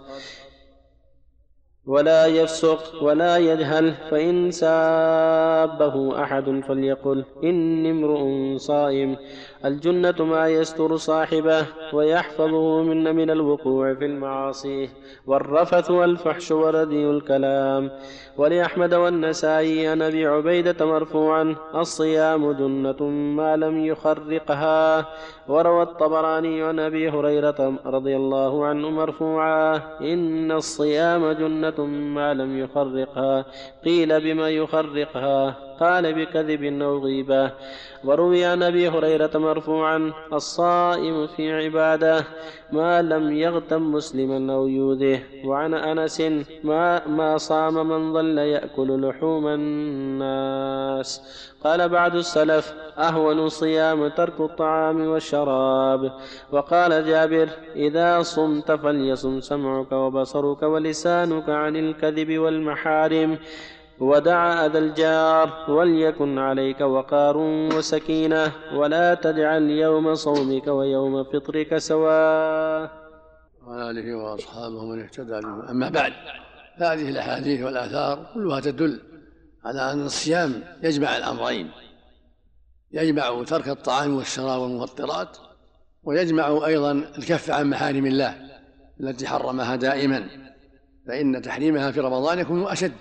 ولا 1.90 2.26
يفسق 2.26 3.02
ولا 3.02 3.36
يجهل 3.36 3.94
فإن 4.10 4.50
سابه 4.50 6.22
أحد 6.22 6.60
فليقل 6.68 7.24
إني 7.44 7.90
امرؤ 7.90 8.56
صائم. 8.56 9.16
الجنة 9.64 10.14
ما 10.20 10.48
يستر 10.48 10.96
صاحبه 10.96 11.66
ويحفظه 11.92 12.82
من 12.82 13.16
من 13.16 13.30
الوقوع 13.30 13.94
في 13.94 14.06
المعاصي. 14.06 14.88
والرفث 15.26 15.90
والفحش 15.90 16.50
وردي 16.50 17.10
الكلام. 17.10 17.90
ولأحمد 18.38 18.94
والنسائي 18.94 19.88
عن 19.88 20.02
أبي 20.02 20.26
عبيدة 20.26 20.86
مرفوعا. 20.86 21.56
الصيام 21.74 22.52
جنة 22.52 23.02
ما 23.08 23.56
لم 23.56 23.84
يخرقها. 23.84 25.06
وروى 25.48 25.82
الطبراني 25.82 26.62
عن 26.62 26.78
أبي 26.78 27.10
هريرة 27.10 27.74
رضي 27.86 28.16
الله 28.16 28.66
عنه 28.66 28.90
مرفوعا. 28.90 29.80
إن 30.00 30.52
الصيام 30.52 31.32
جنة 31.32 31.79
ما 31.86 32.34
لم 32.34 32.58
يخرقها 32.58 33.44
قيل 33.84 34.20
بما 34.20 34.48
يخرقها 34.48 35.69
قال 35.80 36.14
بكذب 36.14 36.82
أو 36.82 36.98
غيبة. 36.98 37.50
وروي 38.04 38.44
عن 38.44 38.62
أبي 38.62 38.88
هريرة 38.88 39.30
مرفوعا 39.34 40.12
الصائم 40.32 41.26
في 41.26 41.52
عبادة 41.52 42.24
ما 42.72 43.02
لم 43.02 43.32
يغتم 43.32 43.92
مسلما 43.92 44.54
أو 44.54 44.66
يؤذه 44.66 45.20
وعن 45.44 45.74
أنس 45.74 46.22
ما, 46.64 47.08
ما 47.08 47.38
صام 47.38 47.88
من 47.88 48.12
ظل 48.12 48.38
يأكل 48.38 49.08
لحوم 49.08 49.46
الناس. 49.48 51.22
قال 51.64 51.88
بعد 51.88 52.14
السلف 52.14 52.74
أهون 52.98 53.48
صيام 53.48 54.08
ترك 54.08 54.40
الطعام 54.40 55.00
والشراب. 55.06 56.12
وقال 56.52 57.06
جابر 57.06 57.48
إذا 57.76 58.22
صمت 58.22 58.72
فليصم 58.72 59.40
سمعك 59.40 59.92
وبصرك 59.92 60.62
ولسانك 60.62 61.48
عن 61.48 61.76
الكذب 61.76 62.38
والمحارم. 62.38 63.38
ودع 64.00 64.66
أذى 64.66 64.78
الجار 64.78 65.70
وليكن 65.70 66.38
عليك 66.38 66.80
وقار 66.80 67.36
وسكينة 67.76 68.52
ولا 68.74 69.14
تجعل 69.14 69.62
يوم 69.62 70.14
صومك 70.14 70.66
ويوم 70.66 71.24
فطرك 71.24 71.78
سواء. 71.78 72.90
وآله 73.66 74.14
وأصحابه 74.14 74.84
من 74.84 75.02
اهتدى 75.02 75.40
بهم 75.40 75.60
أما 75.60 75.88
بعد 75.88 76.12
هذه 76.74 77.08
الأحاديث 77.08 77.62
والآثار 77.62 78.26
كلها 78.34 78.60
تدل 78.60 79.00
على 79.64 79.92
أن 79.92 80.04
الصيام 80.04 80.62
يجمع 80.82 81.16
الأمرين. 81.16 81.70
يجمع 82.92 83.44
ترك 83.44 83.68
الطعام 83.68 84.16
والشراب 84.16 84.60
والمفطرات 84.60 85.38
ويجمع 86.02 86.66
أيضا 86.66 86.92
الكف 86.92 87.50
عن 87.50 87.70
محارم 87.70 88.06
الله 88.06 88.34
التي 89.00 89.26
حرمها 89.26 89.76
دائما 89.76 90.28
فإن 91.06 91.42
تحريمها 91.42 91.90
في 91.90 92.00
رمضان 92.00 92.38
يكون 92.38 92.66
أشد. 92.66 92.92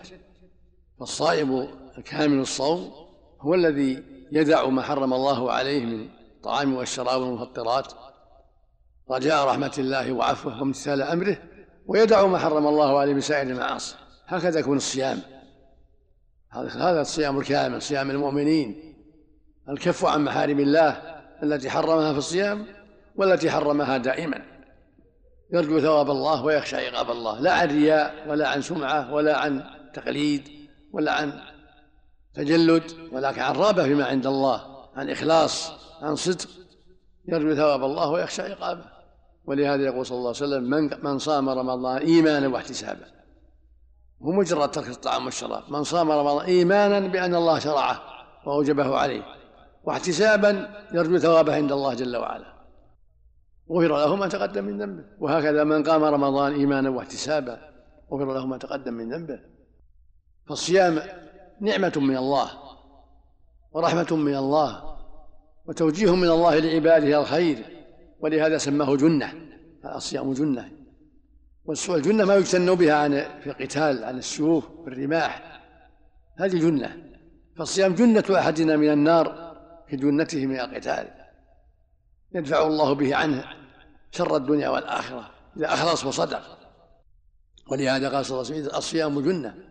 فالصائم 1.00 1.68
الكامل 1.98 2.40
الصوم 2.40 2.92
هو 3.42 3.54
الذي 3.54 4.04
يدع 4.32 4.66
ما 4.66 4.82
حرم 4.82 5.14
الله 5.14 5.52
عليه 5.52 5.86
من 5.86 6.10
الطعام 6.36 6.74
والشراب 6.74 7.22
والمفطرات. 7.22 7.94
رجاء 9.12 9.48
رحمة 9.48 9.74
الله 9.78 10.14
وعفوه 10.14 10.60
وامتثال 10.60 11.02
أمره 11.02 11.38
ويدع 11.88 12.26
ما 12.26 12.38
حرم 12.38 12.68
الله 12.68 13.00
عليه 13.00 13.14
من 13.14 13.22
سائر 13.22 13.48
المعاصي. 13.48 13.96
هكذا 14.28 14.60
يكون 14.60 14.78
الصيام. 14.78 15.20
هذا 16.52 17.02
الصيام 17.02 17.40
الكامل 17.40 17.82
صيام 17.82 18.12
المؤمنين. 18.12 18.96
الكف 19.70 20.06
عن 20.06 20.24
محارم 20.24 20.60
الله 20.60 20.90
التي 21.44 21.70
حرمها 21.70 22.12
في 22.12 22.18
الصيام 22.18 22.66
والتي 23.16 23.52
حرمها 23.52 23.98
دائما. 23.98 24.42
يرجو 25.54 25.80
ثواب 25.80 26.10
الله 26.10 26.46
ويخشى 26.46 26.88
عقاب 26.88 27.12
الله. 27.12 27.40
لا 27.40 27.54
عن 27.54 27.68
رياء 27.68 28.30
ولا 28.30 28.48
عن 28.48 28.62
سمعة 28.62 29.14
ولا 29.14 29.38
عن 29.38 29.64
تقليد. 29.94 30.59
ولا 30.94 31.12
عن 31.12 31.34
تجلد 32.34 32.84
ولكن 33.12 33.42
عن 33.42 33.56
رغبة 33.56 33.84
فيما 33.84 34.06
عند 34.06 34.28
الله 34.28 34.62
عن 34.96 35.10
إخلاص 35.10 35.72
عن 36.02 36.16
صدق 36.16 36.50
يرجو 37.28 37.56
ثواب 37.56 37.84
الله 37.84 38.10
ويخشى 38.10 38.42
عقابه. 38.42 38.86
ولهذا 39.46 39.84
يقول 39.84 40.06
صلى 40.06 40.18
الله 40.18 40.28
عليه 40.28 40.38
وسلم 40.38 40.64
من 40.64 40.90
من 41.04 41.20
صام 41.20 41.50
رمضان 41.50 41.98
إيمانا 41.98 42.48
واحتسابا. 42.48 43.06
هو 44.22 44.32
مجرد 44.32 44.72
ترك 44.72 44.88
الطعام 44.88 45.26
والشراب 45.26 45.64
من 45.70 45.84
صام 45.84 46.12
رمضان 46.12 46.46
إيمانا 46.46 47.00
بأن 47.00 47.36
الله 47.36 47.60
شرعه 47.60 48.02
وأوجبه 48.46 48.98
عليه. 48.98 49.24
واحتسابا 49.84 50.70
يرجو 50.94 51.18
ثوابه 51.18 51.56
عند 51.56 51.72
الله 51.72 51.94
جل 51.94 52.18
وعلا. 52.18 52.54
غفر 53.72 53.98
له 53.98 54.16
ما 54.16 54.28
تقدم 54.28 54.64
من 54.64 54.82
ذنبه. 54.82 55.04
وهكذا 55.20 55.64
من 55.64 55.84
قام 55.84 56.04
رمضان 56.04 56.54
إيمانا 56.54 56.90
واحتسابا 56.90 57.60
غفر 58.14 58.34
له 58.34 58.46
ما 58.46 58.58
تقدم 58.58 58.94
من 58.94 59.14
ذنبه. 59.14 59.40
فالصيام 60.50 61.02
نعمة 61.62 61.94
من 61.96 62.18
الله 62.18 62.52
ورحمة 63.72 64.08
من 64.12 64.36
الله 64.36 64.98
وتوجيه 65.66 66.16
من 66.16 66.30
الله 66.30 66.60
لعباده 66.60 67.22
الخير 67.22 67.66
ولهذا 68.20 68.58
سماه 68.58 68.96
جنة 68.96 69.34
الصيام 69.86 70.34
جنة. 70.34 70.72
والجنه 71.66 72.26
ما 72.26 72.36
يجتن 72.36 72.76
بها 72.76 72.94
عن 72.94 73.12
في 73.42 73.50
القتال 73.50 74.04
عن 74.04 74.18
السيوف 74.18 74.70
والرماح 74.70 75.62
هذه 76.38 76.60
جنة. 76.60 76.98
فالصيام 77.58 77.96
جنة 77.96 78.24
أحدنا 78.40 78.78
من 78.78 78.92
النار 78.92 79.56
كجنته 79.90 80.46
من 80.46 80.60
القتال. 80.60 81.08
يدفع 82.36 82.68
الله 82.68 82.94
به 82.94 83.16
عنه 83.16 83.44
شر 84.12 84.36
الدنيا 84.36 84.70
والآخرة. 84.70 85.30
إذا 85.58 85.74
أخلص 85.74 86.06
وصدق. 86.06 86.58
ولهذا 87.72 88.10
قال 88.10 88.26
صلى 88.26 88.42
الله 88.42 88.52
عليه 88.52 88.62
وسلم 88.62 88.78
الصيام 88.78 89.22
جنة. 89.22 89.70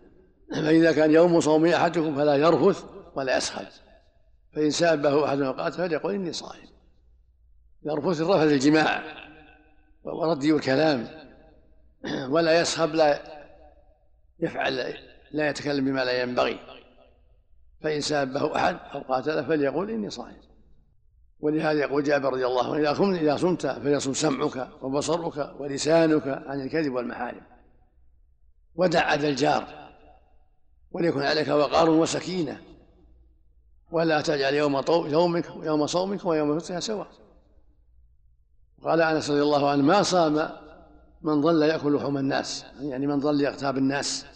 فإذا 0.51 0.93
كان 0.93 1.11
يوم 1.11 1.41
صوم 1.41 1.67
أحدكم 1.67 2.17
فلا 2.17 2.35
يرفث 2.35 2.85
ولا 3.15 3.37
يسخل 3.37 3.67
فإن 4.53 4.71
سابه 4.71 5.25
أحد 5.25 5.41
وقاتل 5.41 5.77
فليقول 5.77 6.15
إني 6.15 6.33
صائم. 6.33 6.69
يرفث 7.83 8.21
الرفث 8.21 8.53
الجماع 8.53 9.03
وردي 10.05 10.53
الكلام 10.53 11.09
ولا 12.29 12.61
يسخب 12.61 12.95
لا 12.95 13.21
يفعل 14.41 14.95
لا 15.31 15.49
يتكلم 15.49 15.85
بما 15.85 16.05
لا 16.05 16.23
ينبغي. 16.23 16.59
فإن 17.81 18.01
سأبه 18.01 18.57
أحد 18.57 18.77
أو 18.95 19.01
قاتله 19.01 19.43
فليقول 19.43 19.91
إني 19.91 20.11
صائم. 20.11 20.41
ولهذا 21.41 21.81
يقول 21.81 22.05
جابر 22.05 22.33
رضي 22.33 22.47
الله 22.47 22.75
عنه 22.75 22.83
إذا 22.83 22.95
صمت 22.95 23.19
إذا 23.19 23.37
صمت 23.37 23.67
فليصم 23.67 24.15
سمعك 24.15 24.69
وبصرك 24.83 25.61
ولسانك 25.61 26.43
عن 26.47 26.61
الكذب 26.61 26.93
والمحارم. 26.93 27.43
ودع 28.75 29.15
أذى 29.15 29.29
الجار. 29.29 29.78
وليكن 30.92 31.22
عليك 31.22 31.48
وقار 31.48 31.90
وسكينة. 31.90 32.61
ولا 33.90 34.20
تجعل 34.20 34.55
يوم 34.55 34.83
يومك 34.88 35.46
يوم 35.62 35.87
صومك 35.87 36.24
ويوم 36.24 36.59
فطرها 36.59 36.81
سواء 36.81 37.09
قال 38.83 39.01
أنس 39.01 39.31
رضي 39.31 39.42
الله 39.42 39.70
عنه 39.70 39.83
ما 39.83 40.03
صام 40.03 40.51
من 41.22 41.42
ظل 41.42 41.62
يأكل 41.62 41.96
لحوم 41.96 42.18
الناس 42.18 42.64
يعني 42.81 43.07
من 43.07 43.20
ظل 43.20 43.40
يغتاب 43.40 43.79
الناس. 43.79 44.27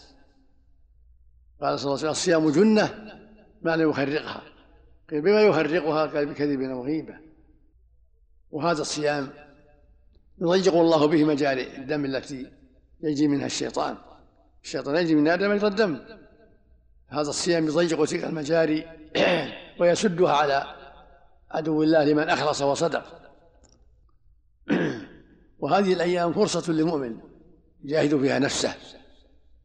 قال 1.61 1.79
صلى 1.79 1.87
الله 1.87 1.99
عليه 1.99 2.11
وسلم 2.11 2.11
الصيام 2.11 2.51
جنة 2.51 3.19
ما 3.63 3.77
لم 3.77 3.91
يخرقها 3.91 4.43
بما 5.13 5.43
يفرقها؟ 5.43 6.07
بكذب 6.07 6.61
وغيبة. 6.61 7.15
وهذا 8.51 8.81
الصيام 8.81 9.31
يضيق 10.39 10.75
الله 10.75 11.07
به 11.07 11.25
مجاري 11.25 11.77
الدم 11.77 12.05
التي 12.05 12.53
يجري 13.03 13.29
منها 13.29 13.47
الشيطان. 13.47 13.97
الشيطان 14.63 14.97
يجري 14.97 15.15
من 15.15 15.29
آدم 15.29 15.51
مجرى 15.51 15.67
الدم. 15.67 16.01
هذا 17.13 17.31
الصيام 17.31 17.67
يضيق 17.67 18.05
تلك 18.05 18.25
المجاري 18.25 18.87
ويسدها 19.81 20.33
على 20.33 20.65
عدو 21.51 21.83
الله 21.83 22.05
لمن 22.05 22.29
أخلص 22.29 22.63
وصدق. 22.63 23.05
وهذه 25.61 25.93
الأيام 25.93 26.33
فرصة 26.33 26.73
للمؤمن 26.73 27.17
يجاهد 27.85 28.21
فيها 28.21 28.39
نفسه 28.39 28.75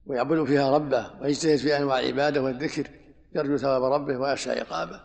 ويعبد 0.06 0.44
فيها 0.44 0.72
ربه 0.72 1.22
ويجتهد 1.22 1.58
في 1.58 1.78
أنواع 1.78 2.00
العبادة 2.00 2.42
والذكر 2.42 2.88
يرجو 3.36 3.58
ثواب 3.58 3.84
ربه 3.84 4.18
ويخشى 4.18 4.52
عقابه. 4.52 5.02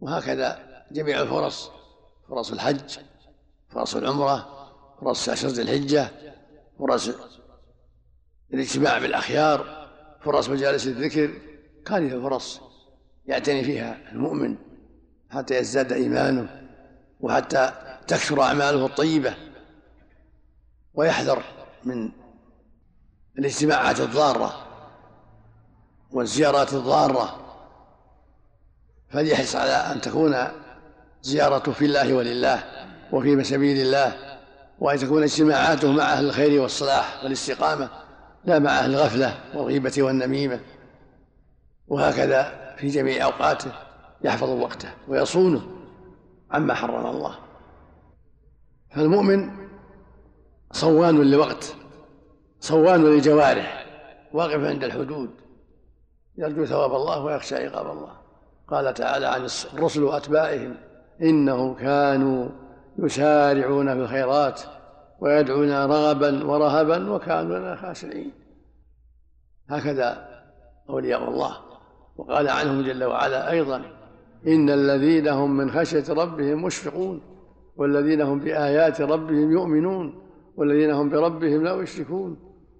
وهكذا 0.00 0.58
جميع 0.92 1.22
الفرص 1.22 1.70
فرص 2.28 2.52
الحج 2.52 2.98
فرص 3.70 3.96
العمرة 3.96 4.48
فرص 5.00 5.28
عشر 5.28 5.48
الحجة 5.48 6.08
فرص 6.78 7.10
الاجتماع 8.52 8.98
بالأخيار. 8.98 9.83
فرص 10.24 10.48
مجالس 10.48 10.86
الذكر 10.86 11.30
هذه 11.88 12.14
الفرص 12.14 12.60
يعتني 13.26 13.64
فيها 13.64 13.98
المؤمن 14.12 14.56
حتى 15.30 15.58
يزداد 15.58 15.92
إيمانه 15.92 16.62
وحتى 17.20 17.72
تكثر 18.06 18.42
أعماله 18.42 18.86
الطيبة 18.86 19.34
ويحذر 20.94 21.42
من 21.84 22.10
الاجتماعات 23.38 24.00
الضارة 24.00 24.66
والزيارات 26.10 26.72
الضارة 26.72 27.40
فليحرص 29.10 29.56
على 29.56 29.72
أن 29.72 30.00
تكون 30.00 30.36
زيارته 31.22 31.72
في 31.72 31.84
الله 31.84 32.14
ولله 32.14 32.64
وفي 33.12 33.44
سبيل 33.44 33.78
الله 33.78 34.38
وأن 34.78 34.98
تكون 34.98 35.22
اجتماعاته 35.22 35.92
مع 35.92 36.12
أهل 36.12 36.24
الخير 36.24 36.60
والصلاح 36.60 37.24
والاستقامة. 37.24 38.03
لا 38.46 38.58
مع 38.58 38.70
أهل 38.70 38.94
الغفلة 38.94 39.40
والغيبة 39.54 39.92
والنميمة 39.98 40.60
وهكذا 41.88 42.74
في 42.76 42.88
جميع 42.88 43.24
أوقاته 43.24 43.72
يحفظ 44.24 44.48
وقته 44.48 44.88
ويصونه 45.08 45.62
عما 46.50 46.74
حرم 46.74 47.06
الله. 47.06 47.34
فالمؤمن 48.90 49.50
صوان 50.72 51.30
لوقت 51.30 51.74
صوان 52.60 53.04
للجوارح 53.04 53.86
واقف 54.32 54.64
عند 54.64 54.84
الحدود 54.84 55.30
يرجو 56.38 56.64
ثواب 56.64 56.94
الله 56.94 57.24
ويخشى 57.24 57.56
عقاب 57.56 57.90
الله. 57.90 58.12
قال 58.68 58.94
تعالى 58.94 59.26
عن 59.26 59.48
الرسل 59.74 60.02
وأتباعهم 60.02 60.76
انهم 61.22 61.74
كانوا 61.74 62.48
يسارعون 62.98 63.94
في 63.94 64.00
الخيرات 64.00 64.60
ويدعونا 65.20 65.86
رغبا 65.86 66.44
ورهبا 66.44 67.12
وكانوا 67.12 67.58
لنا 67.58 67.76
خاشعين 67.76 68.32
هكذا 69.68 70.28
اولياء 70.90 71.28
الله. 71.28 71.56
وقال 72.16 72.48
عنهم 72.48 72.82
جل 72.82 73.04
وعلا 73.04 73.50
أيضا 73.50 73.82
إن 74.46 74.70
الذين 74.70 75.28
هم 75.28 75.56
من 75.56 75.70
خشية 75.70 76.12
ربهم 76.12 76.62
مشفقون 76.64 77.20
والذين 77.76 78.20
هم 78.20 78.38
بآيات 78.38 79.00
ربهم 79.00 79.52
يؤمنون 79.52 80.22
والذين 80.56 80.90
هم 80.90 81.10
بربهم 81.10 81.64
لا 81.64 81.82
يشركون 81.82 82.36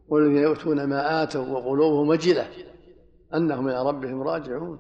والذين 0.09 0.43
يؤتون 0.43 0.85
ما 0.85 1.23
آتوا 1.23 1.47
وقلوبهم 1.47 2.09
وجلة 2.09 2.47
أنهم 3.35 3.69
إلى 3.69 3.87
ربهم 3.87 4.23
راجعون. 4.23 4.79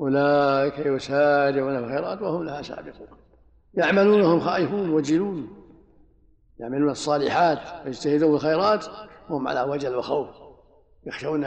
أولئك 0.00 0.78
يسارعون 0.78 1.78
في 1.78 1.84
الخيرات 1.84 2.22
وهم 2.22 2.44
لها 2.44 2.62
سابقون. 2.62 3.08
يعملون 3.74 4.20
وهم 4.20 4.40
خائفون 4.40 4.90
وجلون. 4.90 5.48
يعملون 6.58 6.90
الصالحات 6.90 7.86
ويجتهدون 7.86 8.28
في 8.28 8.34
الخيرات 8.34 8.86
وهم 9.30 9.48
على 9.48 9.62
وجل 9.62 9.94
وخوف 9.94 10.28
يخشون 11.06 11.44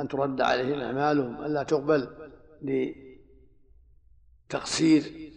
أن 0.00 0.08
ترد 0.08 0.40
عليهم 0.40 0.80
أعمالهم 0.80 1.44
ألا 1.44 1.62
تقبل 1.62 2.08
لتقصير 4.48 5.30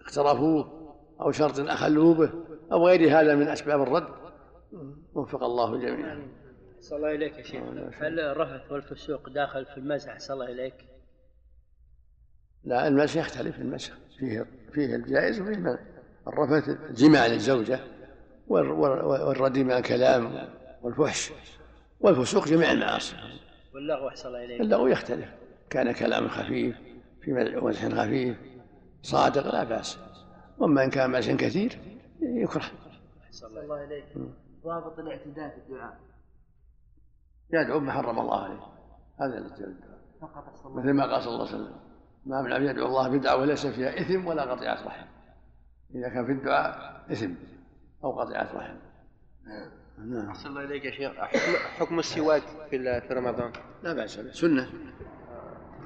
اقترفوه 0.00 0.80
أو 1.20 1.32
شرط 1.32 1.60
أخلوا 1.60 2.14
به 2.14 2.32
أو 2.72 2.86
غير 2.86 3.20
هذا 3.20 3.34
من 3.34 3.48
أسباب 3.48 3.82
الرد. 3.82 4.08
وفق 5.14 5.44
الله 5.44 5.76
جميعا. 5.76 6.28
صلى 6.80 6.96
الله 6.96 7.14
إليك 7.14 7.38
يا 7.38 7.42
شيخ. 7.42 7.62
هل 8.02 8.20
الرفث 8.20 8.72
والفسوق 8.72 9.28
داخل 9.28 9.66
في 9.66 9.76
المزح 9.76 10.18
صلى 10.18 10.34
الله 10.34 10.52
إليك؟ 10.52 10.74
لا 12.64 12.88
المسح 12.88 13.16
يختلف 13.16 13.58
المسح 13.58 13.92
فيه 14.18 14.46
فيه 14.72 14.94
الجائز 14.96 15.40
وفيه 15.40 15.52
المنع 15.52 15.78
الرفث 16.28 16.68
الجماع 16.68 17.26
للزوجة 17.26 17.80
والردي 18.48 19.64
مع 19.64 19.78
الكلام 19.78 20.48
والفحش 20.82 21.32
والفسوق 22.00 22.48
جميع 22.48 22.72
المعاصي. 22.72 23.16
واللغو 23.74 24.08
أحسن 24.08 24.28
الله 24.28 24.44
إليك. 24.44 24.60
اللغو 24.60 24.86
يختلف. 24.86 25.28
كان 25.70 25.92
كلام 25.92 26.28
خفيف 26.28 26.76
في 27.22 27.32
مزح 27.32 27.88
خفيف 27.88 28.36
صادق 29.02 29.46
لا 29.46 29.64
بأس. 29.64 29.98
وأما 30.58 30.84
إن 30.84 30.90
كان 30.90 31.10
مزح 31.10 31.32
كثير 31.32 31.78
يكره. 32.22 32.70
أحسن 33.26 33.46
الله 33.46 33.84
إليك. 33.84 34.04
ضابط 34.64 34.98
الاعتداء 34.98 35.48
في 35.48 35.56
الدعاء. 35.56 35.98
يدعو 37.52 37.80
بما 37.80 37.92
حرم 37.92 38.18
الله 38.18 38.44
عليه. 38.44 38.60
هذا 39.20 39.40
مثل 40.64 40.90
ما 40.90 41.12
قال 41.12 41.22
صلى 41.22 41.32
الله 41.32 41.46
عليه 41.46 41.56
وسلم 41.56 41.76
ما 42.26 42.42
من 42.42 42.52
عبد 42.52 42.64
يدعو 42.64 42.86
الله 42.86 43.08
بدعوة 43.08 43.44
ليس 43.44 43.66
فيها 43.66 44.00
إثم 44.00 44.26
ولا 44.26 44.42
قطيعة 44.42 44.86
رحم. 44.86 45.06
إذا 45.94 46.08
كان 46.08 46.26
في 46.26 46.32
الدعاء 46.32 47.04
إثم 47.12 47.30
أو 48.04 48.20
قطيعة 48.20 48.50
رحم 48.54 48.76
نعم. 49.98 50.28
أحسن 50.28 50.48
الله 50.48 50.64
إليك 50.64 50.84
يا 50.84 50.90
شيخ. 50.90 51.12
حكم, 51.12 51.56
حكم 51.78 51.98
السواك 51.98 52.42
في 52.70 53.00
في 53.00 53.14
رمضان. 53.14 53.52
لا 53.82 53.92
بأس 53.92 54.16
به. 54.16 54.32
سنة. 54.32 54.70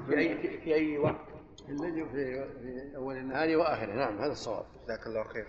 في 0.07 0.17
أي 0.17 0.37
في, 0.37 0.61
في 0.61 0.75
أي 0.75 0.97
وقت؟ 0.97 1.25
في 1.65 1.71
الليل 1.71 2.09
في, 2.09 2.45
في 2.61 2.95
أول 2.95 3.17
النهار 3.17 3.57
وآخره. 3.57 3.93
نعم 3.93 4.17
هذا 4.17 4.31
الصواب. 4.31 4.65
جزاك 4.83 5.07
الله 5.07 5.23
خير. 5.23 5.45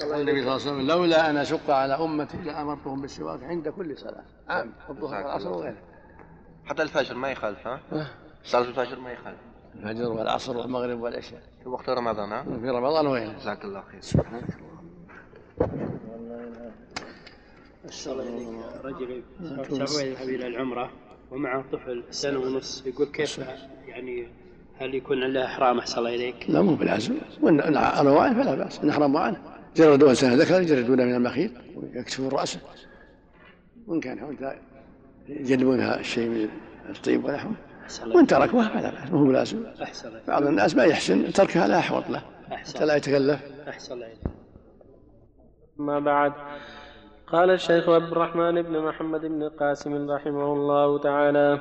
قال 0.00 0.20
النبي 0.20 0.42
صلى 0.42 0.50
الله 0.50 0.52
عليه 0.52 0.54
وسلم 0.54 0.88
لولا 0.88 1.30
أن 1.30 1.36
أشق 1.36 1.70
على 1.70 1.94
أمتي 1.94 2.36
لأمرتهم 2.36 3.00
بالسواك 3.00 3.42
عند 3.42 3.68
كل 3.68 3.98
صلاة. 3.98 4.24
عام 4.48 4.72
الظهر 4.90 5.24
والعصر 5.24 5.52
وغيره. 5.52 5.82
حتى 6.64 6.82
الفجر 6.82 7.14
ما 7.14 7.30
يخالف 7.30 7.66
ها؟ 7.66 7.80
صلاة 8.42 8.68
الفجر 8.68 9.00
ما 9.00 9.12
يخالف. 9.12 9.38
الفجر 9.76 10.08
والعصر 10.08 10.56
والمغرب 10.56 11.00
والعشاء. 11.00 11.42
في 11.62 11.68
وقت 11.68 11.88
رمضان 11.88 12.32
ها؟ 12.32 12.42
في 12.42 12.68
رمضان 12.68 13.06
وغيره 13.06 13.32
جزاك 13.32 13.64
الله 13.64 13.82
خير. 13.92 14.00
سبحانك. 14.00 14.44
رجل 18.84 19.22
سعودي 19.86 20.08
يذهب 20.08 20.28
إلى 20.28 20.46
العمره 20.46 20.90
ومعه 21.30 21.64
طفل 21.72 22.04
سنه 22.10 22.38
ونص 22.38 22.86
يقول 22.86 23.06
كيف 23.06 23.40
يعني 23.86 24.28
هل 24.78 24.94
يكون 24.94 25.20
له 25.20 25.44
احرام 25.44 25.78
احسن 25.78 25.98
الله 25.98 26.14
اليك؟ 26.14 26.50
لا 26.50 26.62
مو 26.62 26.74
بالعزم. 26.74 27.14
أنا 27.42 28.10
واعي 28.10 28.34
فلا 28.34 28.54
بأس. 28.54 28.84
نحرم 28.84 29.16
عنه. 29.16 29.36
جردوا 29.76 30.14
سنة 30.14 30.34
ذكر 30.34 30.60
يجردون 30.60 30.98
من 30.98 31.14
المخيط 31.14 31.50
ويكشفون 31.76 32.28
رأسه. 32.28 32.60
وإن 33.86 34.00
كان 34.00 34.36
يجلبونها 35.28 36.00
الشيء 36.00 36.28
من 36.28 36.48
الطيب 36.90 37.24
ونحوه 37.24 37.52
وإن 38.14 38.26
تركوها 38.26 38.68
فلا 38.68 38.90
بأس 38.90 39.12
مو 39.12 39.24
بلازم. 39.24 39.66
أحسن 39.82 40.08
الله 40.08 40.20
بعض 40.28 40.42
الناس 40.42 40.76
ما 40.76 40.84
يحسن 40.84 41.32
تركها 41.32 41.68
لا 41.68 41.78
أحوط 41.78 42.10
له. 42.10 42.22
حتى 42.50 42.84
لا 42.84 42.96
يتكلف 42.96 43.40
أحسن 43.68 43.94
الله 43.94 44.08
ما 45.76 45.98
بعد 45.98 46.32
قال 47.26 47.50
الشيخ 47.50 47.88
عبد 47.88 48.12
الرحمن 48.12 48.62
بن 48.62 48.78
محمد 48.78 49.20
بن 49.20 49.48
قاسم 49.48 50.10
رحمه 50.10 50.52
الله 50.52 50.98
تعالى 50.98 51.58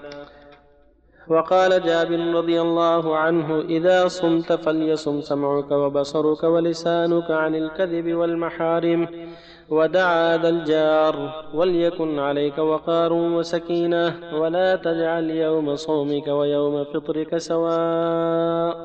وقال 1.27 1.83
جابر 1.83 2.33
رضي 2.33 2.61
الله 2.61 3.17
عنه 3.17 3.61
إذا 3.61 4.07
صمت 4.07 4.53
فليصم 4.53 5.21
سمعك 5.21 5.71
وبصرك 5.71 6.43
ولسانك 6.43 7.31
عن 7.31 7.55
الكذب 7.55 8.13
والمحارم. 8.13 9.07
ودعا 9.71 10.37
ذا 10.37 10.49
الجار 10.49 11.15
وليكن 11.53 12.19
عليك 12.19 12.57
وقار 12.57 13.13
وسكينة 13.13 14.05
ولا 14.33 14.75
تجعل 14.75 15.29
يوم 15.29 15.75
صومك 15.75 16.27
ويوم 16.27 16.83
فطرك 16.83 17.37
سواء. 17.37 18.75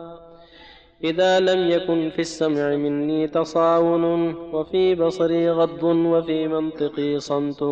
إذا 1.05 1.40
لم 1.40 1.70
يكن 1.70 2.11
في 2.11 2.18
السمع 2.18 2.77
مني 2.77 3.29
تصاون 3.29 4.35
وفي 4.55 4.94
بصري 4.94 5.51
غض 5.51 5.83
وفي 5.83 6.49
منطقي 6.49 7.20
صمت 7.20 7.62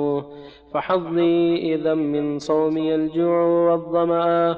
فحظي 0.72 1.56
إذا 1.74 1.94
من 1.94 2.38
صومي 2.38 2.94
الجوع 2.94 3.42
والظمأ. 3.66 4.56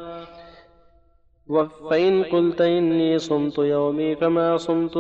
فإن 1.90 2.24
قلت 2.24 2.60
إني 2.60 3.18
صمت 3.18 3.58
يومي 3.58 4.16
فما 4.16 4.56
صمت 4.56 4.96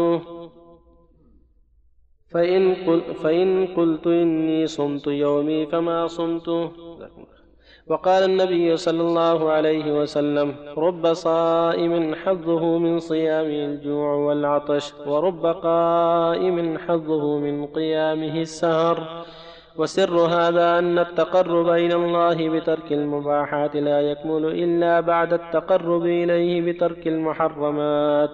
فإن, 2.30 2.74
قل 2.74 3.00
فإن 3.14 3.66
قلت 3.76 4.06
إني 4.06 4.66
صمت 4.66 5.06
يومي 5.06 5.66
فما 5.66 6.06
صمت. 6.06 6.48
وقال 7.86 8.22
النبي 8.24 8.76
صلى 8.76 9.00
الله 9.00 9.50
عليه 9.50 10.00
وسلم 10.00 10.54
رب 10.78 11.12
صائم 11.12 12.14
حظه 12.14 12.78
من 12.78 12.98
صيامه 12.98 13.64
الجوع 13.64 14.14
والعطش 14.14 14.94
ورب 15.06 15.46
قائم 15.46 16.78
حظه 16.78 17.38
من 17.38 17.66
قيامه 17.66 18.40
السهر. 18.40 19.24
وسر 19.78 20.16
هذا 20.18 20.78
أن 20.78 20.98
التقرب 20.98 21.68
إلى 21.68 21.94
الله 21.94 22.48
بترك 22.48 22.92
المباحات 22.92 23.76
لا 23.76 24.00
يكمل 24.00 24.44
إلا 24.44 25.00
بعد 25.00 25.32
التقرب 25.32 26.06
إليه 26.06 26.72
بترك 26.72 27.06
المحرمات. 27.06 28.30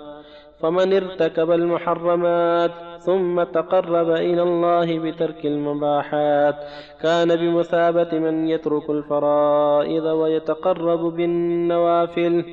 فمن 0.61 0.93
ارتكب 0.93 1.51
المحرمات 1.51 2.71
ثم 3.07 3.43
تقرب 3.43 4.11
إلى 4.11 4.43
الله 4.43 4.99
بترك 4.99 5.47
المباحات. 5.47 6.57
كان 7.03 7.37
بمثابة 7.37 8.19
من 8.19 8.49
يترك 8.49 8.91
الفرائض 8.91 10.05
ويتقرب 10.05 11.17
بالنوافل. 11.17 12.45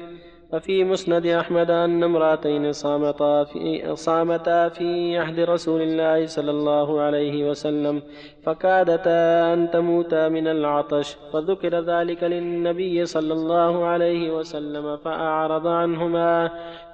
ففي 0.52 0.84
مسند 0.84 1.26
أحمد 1.26 1.72
أن 1.72 2.04
امرأتين 2.04 2.72
صامتا 2.72 3.44
في, 3.44 3.96
صامتا 3.96 4.70
في 4.70 5.18
عهد 5.18 5.40
رسول 5.40 5.82
الله 5.82 6.26
صلى 6.26 6.52
الله 6.52 7.02
عليه 7.02 7.50
وسلم 7.50 8.02
فكادتا 8.44 9.54
أن 9.54 9.72
تموتا 9.72 10.30
من 10.30 10.48
العطش. 10.48 11.18
فذكر 11.34 11.80
ذلك 11.80 12.24
للنبي 12.24 13.06
صلى 13.06 13.34
الله 13.34 13.86
عليه 13.86 14.38
وسلم 14.38 14.98
فأعرض 14.98 15.68
عنهما. 15.68 16.50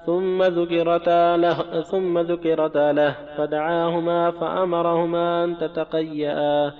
ثم 0.06 0.44
ذكرتا 0.44 1.38
له 1.38 1.82
ثم 1.82 2.20
ذكرتا 2.20 2.92
له 2.94 3.16
فدعاهما 3.38 4.32
فأمرهما 4.32 5.44
أن 5.44 5.58
تتقيأ 5.58 6.72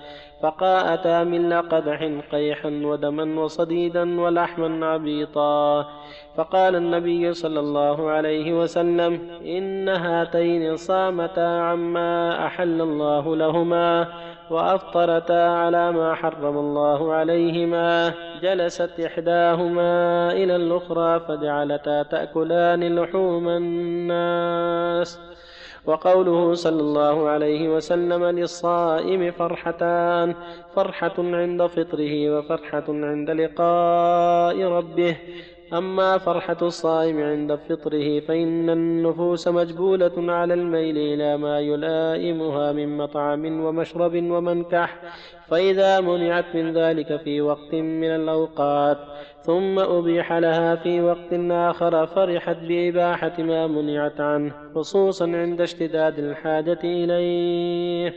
فقاءتا 0.42 1.24
من 1.24 1.54
قدح 1.54 2.10
قيحا 2.32 2.70
ودما 2.70 3.42
وصديدا 3.42 4.22
ولحما 4.22 4.86
عبيطا. 4.86 5.86
فقال 6.38 6.76
النبي 6.76 7.34
صلى 7.34 7.60
الله 7.60 8.10
عليه 8.10 8.54
وسلم 8.62 9.20
إن 9.46 9.90
هاتين 9.90 10.76
صامتا 10.76 11.60
عما 11.62 12.46
أحل 12.48 12.82
الله 12.82 13.36
لهما. 13.36 14.08
وأفطرتا 14.50 15.48
على 15.50 15.92
ما 15.92 16.16
حرم 16.16 16.58
الله 16.58 17.14
عليهما 17.14 18.14
جلست 18.42 19.00
إحداهما 19.00 20.32
إلى 20.32 20.56
الأخرى 20.56 21.20
فجعلتا 21.20 22.04
تأكلان 22.04 22.96
لحوم 23.00 23.50
الناس. 23.50 25.20
وقوله 25.86 26.54
صلى 26.54 26.82
الله 26.82 27.30
عليه 27.30 27.70
وسلم 27.70 28.26
للصائم 28.26 29.32
فرحتان 29.32 30.36
فرحة 30.76 31.14
عند 31.18 31.66
فطره 31.66 32.38
وفرحة 32.38 32.84
عند 32.90 33.30
لقاء 33.30 34.62
ربه 34.62 35.18
أما 35.78 36.18
فرحة 36.18 36.58
الصائم 36.62 37.24
عند 37.24 37.56
فطره 37.56 38.20
فإن 38.20 38.70
النفوس 38.70 39.48
مجبولة 39.48 40.34
على 40.34 40.54
الميل 40.54 40.98
إلى 40.98 41.38
ما 41.38 41.60
يلائمها 41.60 42.72
من 42.72 42.98
مطعم 42.98 43.46
ومشرب 43.66 44.16
ومنكح 44.16 45.02
فإذا 45.48 46.02
منعت 46.02 46.46
من 46.56 46.74
ذلك 46.74 47.22
في 47.22 47.42
وقت 47.42 47.74
من 47.74 48.16
الأوقات 48.16 48.98
ثم 49.42 49.80
أبيح 49.80 50.34
لها 50.34 50.76
في 50.76 51.02
وقت 51.02 51.34
آخر 51.52 52.06
فرحت 52.06 52.58
بإباحة 52.58 53.34
ما 53.40 53.68
منعت 53.68 54.22
عنه 54.22 54.54
خصوصا 54.76 55.26
عند 55.26 55.62
اشتداد 55.62 56.20
الحاجة 56.20 56.80
إليه. 56.84 58.14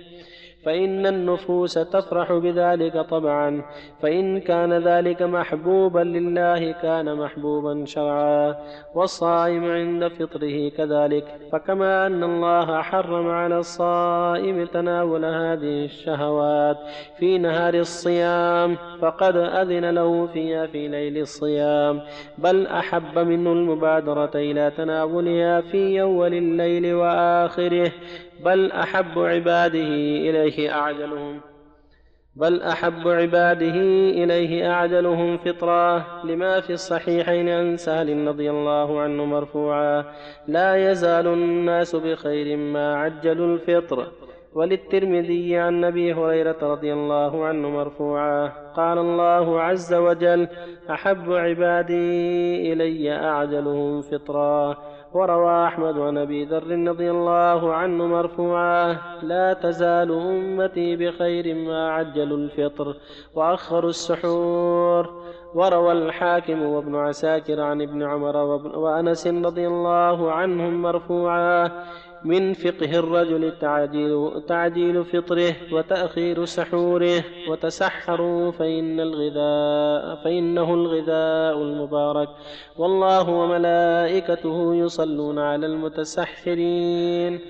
فإن 0.69 1.07
النفوس 1.07 1.75
تفرح 1.75 2.33
بذلك 2.33 3.01
طبعا 3.01 3.63
فإن 4.03 4.41
كان 4.41 4.73
ذلك 4.73 5.23
محبوبا 5.23 5.99
لله 5.99 6.73
كان 6.73 7.17
محبوبا 7.17 7.85
شرعا 7.85 8.57
والصائم 8.95 9.65
عند 9.65 10.09
فطره 10.09 10.69
كذلك. 10.69 11.25
فكما 11.53 12.07
أن 12.07 12.25
الله 12.25 12.83
حرم 12.83 13.31
على 13.31 13.59
الصائم 13.59 14.67
تناول 14.67 15.25
هذه 15.25 15.85
الشهوات 15.85 16.77
في 17.19 17.39
نهار 17.39 17.75
الصيام 17.75 18.77
فقد 19.01 19.37
أذن 19.37 19.91
له 19.91 20.27
فيها 20.27 20.67
في 20.67 20.89
ليل 20.89 21.19
الصيام. 21.19 22.01
بل 22.39 22.67
أحب 22.67 23.19
منه 23.19 23.53
المبادرة 23.53 24.31
إلى 24.35 24.73
تناولها 24.77 25.61
في 25.61 26.03
أول 26.03 26.35
الليل 26.35 26.95
وآخره 26.95 27.93
بل 28.45 28.73
أحب 28.73 29.19
عباده 29.19 29.89
إليه 30.29 30.75
أعجلهم. 30.75 31.41
بل 32.37 32.63
أحب 32.63 33.09
عباده 33.09 33.75
إليه 34.25 34.71
أعجلهم 34.71 35.39
فطرا 35.39 36.05
لما 36.25 36.61
في 36.61 36.73
الصحيحين 36.73 37.49
عن 37.49 37.77
سهل 37.77 38.27
رضي 38.27 38.51
الله 38.51 39.01
عنه 39.01 39.25
مرفوعا. 39.25 40.05
لا 40.49 40.91
يزال 40.91 41.27
الناس 41.27 41.97
بخير 41.97 42.57
ما 42.57 42.95
عجلوا 42.95 43.55
الفطر. 43.55 44.07
وللترمذي 44.55 45.57
عن 45.57 45.85
أبي 45.85 46.15
هريرة 46.15 46.59
رضي 46.63 46.93
الله 46.93 47.45
عنه 47.45 47.71
مرفوعا. 47.71 48.53
قال 48.77 48.99
الله 48.99 49.61
عز 49.61 49.95
وجل 49.95 50.49
أحب 50.91 51.33
عبادي 51.33 52.73
إلي 52.73 53.13
أعجلهم 53.13 54.03
فطرا 54.03 54.79
وروى 55.13 55.67
أحمد 55.67 55.99
عن 55.99 56.19
أبي 56.19 56.45
ذر 56.45 56.89
رضي 56.89 57.11
الله 57.11 57.75
عنه 57.75 58.07
مرفوعا 58.07 58.99
لا 59.23 59.53
تزال 59.53 60.13
أمتي 60.13 60.97
بخير 60.97 61.55
ما 61.55 61.91
عجلوا 61.91 62.37
الفطر 62.39 62.97
وأخروا 63.35 63.91
السحور. 63.91 65.29
وروى 65.55 65.93
الحاكم 65.93 66.63
وابن 66.63 66.97
عساكر 66.97 67.61
عن 67.61 67.83
ابن 67.83 68.03
عمر 68.03 68.37
وأنس 68.77 69.27
رضي 69.27 69.67
الله 69.67 70.33
عنهم 70.33 70.83
مرفوعا 70.83 71.71
من 72.25 72.53
فقه 72.53 72.99
الرجل 72.99 73.59
تعجيل, 73.59 74.43
تعجيل 74.49 75.05
فطره 75.05 75.55
وتأخير 75.73 76.45
سحوره 76.45 77.25
وتسحروا 77.49 78.51
فإن 78.51 79.01
الغذاء 79.01 80.25
فإنه 80.25 80.75
الغذاء 80.75 81.63
المبارك. 81.63 82.29
والله 82.77 83.31
وملائكته 83.31 84.75
يصلون 84.75 85.39
على 85.39 85.67
المتسحرين. 85.67 87.41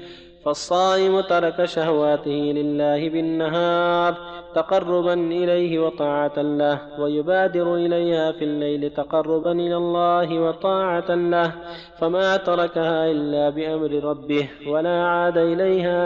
فالصائم 0.44 1.20
ترك 1.20 1.64
شهواته 1.64 2.30
لله 2.30 3.08
بالنهار. 3.08 4.37
تقربا 4.54 5.14
إليه 5.14 5.78
وطاعة 5.78 6.38
له 6.38 7.00
ويبادر 7.00 7.74
إليها 7.74 8.32
في 8.32 8.44
الليل 8.44 8.90
تقربا 8.90 9.52
إلى 9.52 9.76
الله 9.76 10.40
وطاعة 10.40 11.14
له 11.14 11.52
فما 11.98 12.36
تركها 12.36 13.10
إلا 13.10 13.50
بأمر 13.50 14.04
ربه 14.04 14.48
ولا 14.66 15.04
عاد 15.04 15.38
إليها 15.38 16.02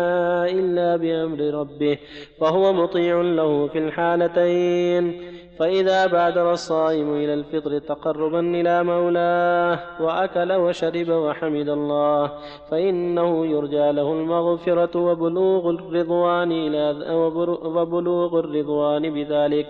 إلا 0.47 0.97
بأمر 0.97 1.41
ربه 1.61 1.99
فهو 2.41 2.73
مطيع 2.73 3.21
له 3.21 3.67
في 3.69 3.79
الحالتين. 3.79 5.32
فإذا 5.59 6.07
بادر 6.07 6.53
الصائم 6.53 7.15
إلى 7.15 7.35
الفطر 7.35 7.79
تقربا 7.79 8.41
إلى 8.41 8.85
مولاه 8.85 9.79
وأكل 10.01 10.53
وشرب 10.53 11.09
وحمد 11.09 11.69
الله 11.69 12.33
فإنه 12.71 13.47
يرجى 13.47 13.93
له 13.93 14.13
المغفرة 14.13 14.99
وبلوغ 14.99 15.71
الرضوان 15.71 16.53
إلى 16.53 17.07
وبلوغ 17.65 18.39
الرضوان 18.39 19.15
بذلك. 19.15 19.67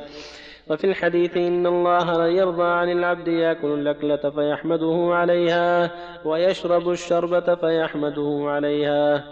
وفي 0.70 0.84
الحديث 0.84 1.36
إن 1.36 1.66
الله 1.66 2.16
لا 2.16 2.26
يرضى 2.26 2.64
عن 2.64 2.92
العبد 2.92 3.28
يأكل 3.28 3.66
الأكلة 3.66 4.30
فيحمده 4.30 5.08
عليها 5.12 5.90
ويشرب 6.24 6.90
الشربة 6.90 7.54
فيحمده 7.54 8.42
عليها. 8.44 9.24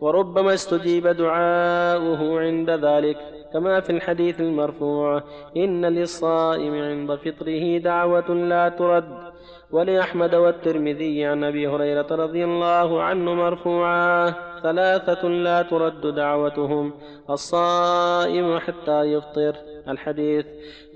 وربما 0.00 0.54
استجيب 0.54 1.06
دعاؤه 1.06 2.40
عند 2.40 2.70
ذلك. 2.70 3.41
كما 3.52 3.80
في 3.80 3.90
الحديث 3.90 4.40
المرفوع 4.40 5.22
إن 5.56 5.84
للصائم 5.84 6.74
عند 6.74 7.14
فطره 7.14 7.78
دعوة 7.78 8.34
لا 8.34 8.68
ترد. 8.68 9.32
ولأحمد 9.70 10.34
والترمذي 10.34 11.24
عن 11.24 11.44
أبي 11.44 11.68
هريرة 11.68 12.06
رضي 12.10 12.44
الله 12.44 13.02
عنه 13.02 13.34
مرفوعا 13.34 14.34
ثلاثة 14.62 15.28
لا 15.28 15.62
ترد 15.62 16.14
دعوتهم 16.14 16.92
الصائم 17.30 18.58
حتى 18.58 19.02
يفطر. 19.02 19.56
الحديث 19.88 20.46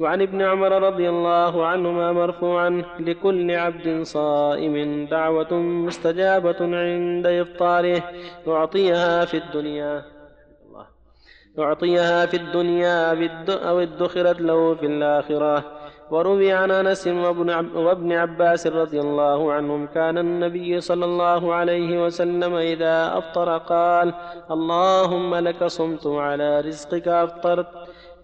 وعن 0.00 0.22
ابن 0.22 0.42
عمر 0.42 0.82
رضي 0.82 1.08
الله 1.08 1.66
عنهما 1.66 2.12
مرفوعا 2.12 2.82
لكل 3.00 3.50
عبد 3.50 4.02
صائم 4.02 5.06
دعوة 5.06 5.54
مستجابة 5.54 6.56
عند 6.60 7.26
إفطاره 7.26 8.02
يعطيها 8.46 9.24
في 9.24 9.36
الدنيا. 9.36 10.15
يعطيها 11.58 12.26
في 12.26 12.36
الدنيا 12.36 13.12
أو 13.48 13.80
ادخرت 13.80 14.40
له 14.40 14.74
في 14.74 14.86
الآخرة. 14.86 15.64
وروي 16.10 16.52
عن 16.52 16.70
أنس 16.70 17.06
وابن 17.74 18.12
عباس 18.12 18.66
رضي 18.66 19.00
الله 19.00 19.52
عنهم 19.52 19.86
كان 19.86 20.18
النبي 20.18 20.80
صلى 20.80 21.04
الله 21.04 21.54
عليه 21.54 22.04
وسلم 22.04 22.54
إذا 22.54 23.18
أفطر 23.18 23.58
قال 23.58 24.14
اللهم 24.50 25.34
لك 25.34 25.64
صمت 25.64 26.06
على 26.06 26.60
رزقك 26.60 27.08
أفطرت 27.08 27.66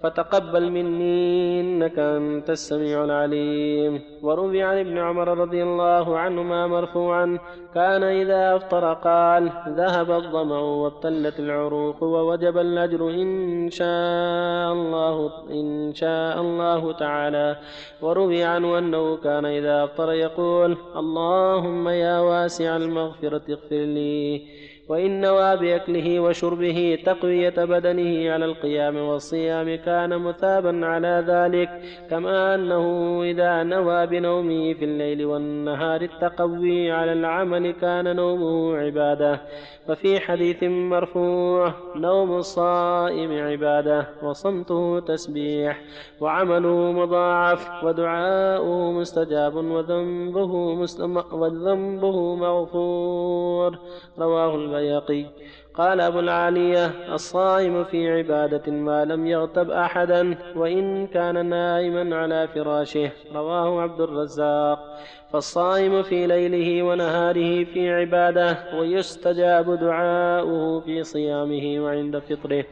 فتقبل 0.02 0.70
مني 0.70 1.60
إنك 1.60 1.98
أنت 1.98 2.50
السميع 2.50 3.04
العليم. 3.04 4.00
وروي 4.22 4.62
عن 4.62 4.78
ابن 4.78 4.98
عمر 4.98 5.38
رضي 5.38 5.62
الله 5.62 6.18
عنهما 6.18 6.66
مرفوعا 6.66 7.38
كان 7.74 8.02
إذا 8.02 8.56
أفطر 8.56 8.92
قال 8.92 9.50
ذهب 9.68 10.10
الظمأ 10.10 10.60
وابتلت 10.60 11.40
العروق 11.40 12.02
ووجب 12.02 12.58
الأجر 12.58 13.10
إن 13.10 13.70
شاء 13.70 14.72
الله 14.72 15.30
إن 15.50 15.94
شاء 15.94 16.40
الله 16.40 16.92
تعالى. 16.92 17.56
وروي 18.02 18.42
عنه 18.42 18.78
أنه 18.78 19.16
كان 19.16 19.44
إذا 19.44 19.84
أفطر 19.84 20.12
يقول 20.12 20.76
اللهم 20.96 21.88
يا 21.88 22.20
واسع 22.20 22.76
المغفرة 22.76 23.42
اغفر 23.50 23.84
لي. 23.96 24.42
وإن 24.88 25.20
نوى 25.20 25.56
بأكله 25.56 26.20
وشربه 26.20 26.98
تقوية 27.04 27.54
بدنه 27.56 28.32
على 28.32 28.44
القيام 28.44 28.96
والصيام 28.96 29.74
كان 29.74 30.18
مثابا 30.18 30.86
على 30.86 31.24
ذلك 31.26 31.70
كما 32.10 32.54
أنه 32.54 32.86
إذا 33.22 33.62
نوى 33.62 34.06
بنومه 34.06 34.74
في 34.74 34.84
الليل 34.84 35.24
والنهار 35.24 36.00
التقوي 36.00 36.90
على 36.92 37.12
العمل 37.12 37.70
كان 37.70 38.16
نومه 38.16 38.76
عبادة. 38.76 39.40
وفي 39.88 40.20
حديث 40.20 40.62
مرفوع 40.62 41.72
نوم 41.96 42.36
الصائم 42.36 43.32
عبادة 43.32 44.08
وصمته 44.22 45.00
تسبيح 45.00 45.80
وعمله 46.20 46.92
مضاعف 46.92 47.84
ودعاؤه 47.84 48.92
مستجاب 48.92 49.54
وذنبه, 49.54 50.52
وذنبه 51.32 52.34
مغفور. 52.36 53.78
رواه 54.18 54.54
البياقي. 54.78 55.24
قال 55.74 56.00
أبو 56.00 56.20
العالية 56.20 57.14
الصائم 57.14 57.85
في 57.85 58.11
عبادة 58.11 58.72
ما 58.72 59.04
لم 59.04 59.26
يغتب 59.26 59.70
أحدا 59.70 60.38
وإن 60.56 61.06
كان 61.06 61.46
نائما 61.46 62.16
على 62.16 62.48
فراشه. 62.48 63.11
رواه 63.35 63.82
عبد 63.82 64.00
الرزاق. 64.00 64.98
فالصائم 65.32 66.02
في 66.02 66.26
ليله 66.26 66.82
ونهاره 66.82 67.64
في 67.64 67.92
عبادة 67.92 68.58
ويستجاب 68.74 69.78
دعاؤه 69.80 70.80
في 70.80 71.04
صيامه 71.04 71.85
وعند 71.85 72.18
فطره. 72.18 72.64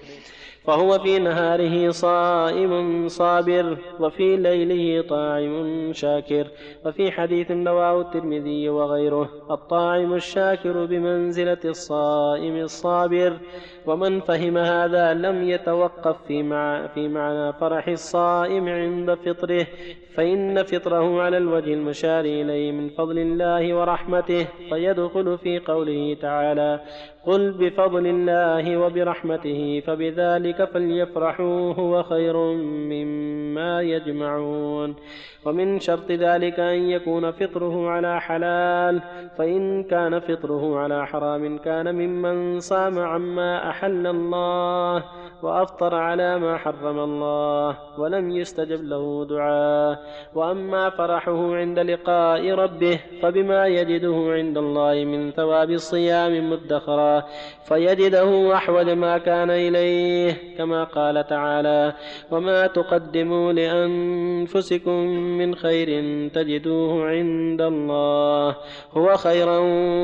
فهو 0.70 0.98
في 0.98 1.18
نهاره 1.18 1.90
صائم 1.90 3.08
صابر 3.08 3.78
وفي 4.00 4.36
ليله 4.36 5.02
طاعم 5.08 5.92
شاكر 5.92 6.46
وفي 6.84 7.10
حديث 7.10 7.50
رواه 7.50 8.00
الترمذي 8.00 8.68
وغيره 8.68 9.28
الطاعم 9.50 10.14
الشاكر 10.14 10.84
بمنزلة 10.84 11.58
الصائم 11.64 12.56
الصابر. 12.56 13.38
ومن 13.86 14.20
فهم 14.20 14.58
هذا 14.58 15.14
لم 15.14 15.48
يتوقف 15.48 16.16
في, 16.26 16.42
مع 16.42 16.86
في 16.86 17.08
معنى 17.08 17.52
فرح 17.52 17.88
الصائم 17.88 18.68
عند 18.68 19.14
فطره 19.14 19.66
فإن 20.14 20.62
فطره 20.62 21.22
على 21.22 21.36
الوجه 21.36 21.74
المشار 21.74 22.24
إليه 22.24 22.72
من 22.72 22.88
فضل 22.88 23.18
الله 23.18 23.74
ورحمته 23.74 24.46
فيدخل 24.70 25.38
في 25.38 25.58
قوله 25.58 26.16
تعالى 26.20 26.80
قل 27.26 27.52
بفضل 27.52 28.06
الله 28.06 28.76
وبرحمته 28.76 29.82
فبذلك 29.86 30.64
فليفرحوا 30.64 31.74
هو 31.74 32.02
خير 32.02 32.36
مما 32.64 33.82
يجمعون 33.82 34.96
ومن 35.44 35.80
شرط 35.80 36.10
ذلك 36.10 36.60
أن 36.60 36.90
يكون 36.90 37.30
فطره 37.30 37.88
على 37.88 38.20
حلال 38.20 39.00
فإن 39.38 39.82
كان 39.82 40.20
فطره 40.20 40.78
على 40.78 41.06
حرام 41.06 41.58
كان 41.58 41.94
ممن 41.94 42.60
صام 42.60 42.98
عما 42.98 43.69
أحل 43.70 44.06
الله 44.06 45.04
وأفطر 45.42 45.94
على 45.94 46.38
ما 46.38 46.58
حرم 46.58 46.98
الله 46.98 47.76
ولم 47.98 48.30
يستجب 48.30 48.84
له 48.84 49.26
دعاء. 49.30 49.98
وأما 50.34 50.90
فرحه 50.90 51.54
عند 51.54 51.78
لقاء 51.78 52.50
ربه 52.50 53.00
فبما 53.22 53.66
يجده 53.66 54.16
عند 54.28 54.58
الله 54.58 55.04
من 55.04 55.30
ثواب 55.30 55.70
الصيام 55.70 56.50
مدخرا. 56.50 57.22
فيجده 57.64 58.54
أحوج 58.54 58.88
ما 58.90 59.18
كان 59.18 59.50
إليه 59.50 60.56
كما 60.58 60.84
قال 60.84 61.26
تعالى 61.26 61.92
وما 62.30 62.66
تقدموا 62.66 63.52
لأنفسكم 63.52 64.98
من 65.38 65.54
خير 65.54 65.88
تجدوه 66.28 67.08
عند 67.08 67.60
الله 67.62 68.56
هو 68.96 69.16
خيرا 69.16 69.58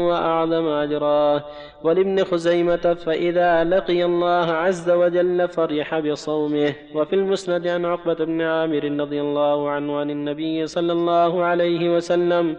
وأعظم 0.09 0.66
أجرا. 0.68 1.42
ولابن 1.85 2.24
خزيمة 2.24 2.96
فإذا 3.05 3.55
لقي 3.64 4.04
الله 4.04 4.52
عز 4.52 4.90
وجل 4.90 5.48
فرح 5.48 5.98
بصومه. 5.98 6.72
وفي 6.94 7.12
المسند 7.12 7.66
عن 7.66 7.84
عقبة 7.84 8.14
بن 8.24 8.42
عامر 8.42 8.84
رضي 9.00 9.20
الله 9.20 9.70
عنه 9.70 9.98
عن 9.98 10.11
النبي 10.11 10.66
صلى 10.66 10.92
الله 10.92 11.44
عليه 11.44 11.96
وسلم 11.96 12.57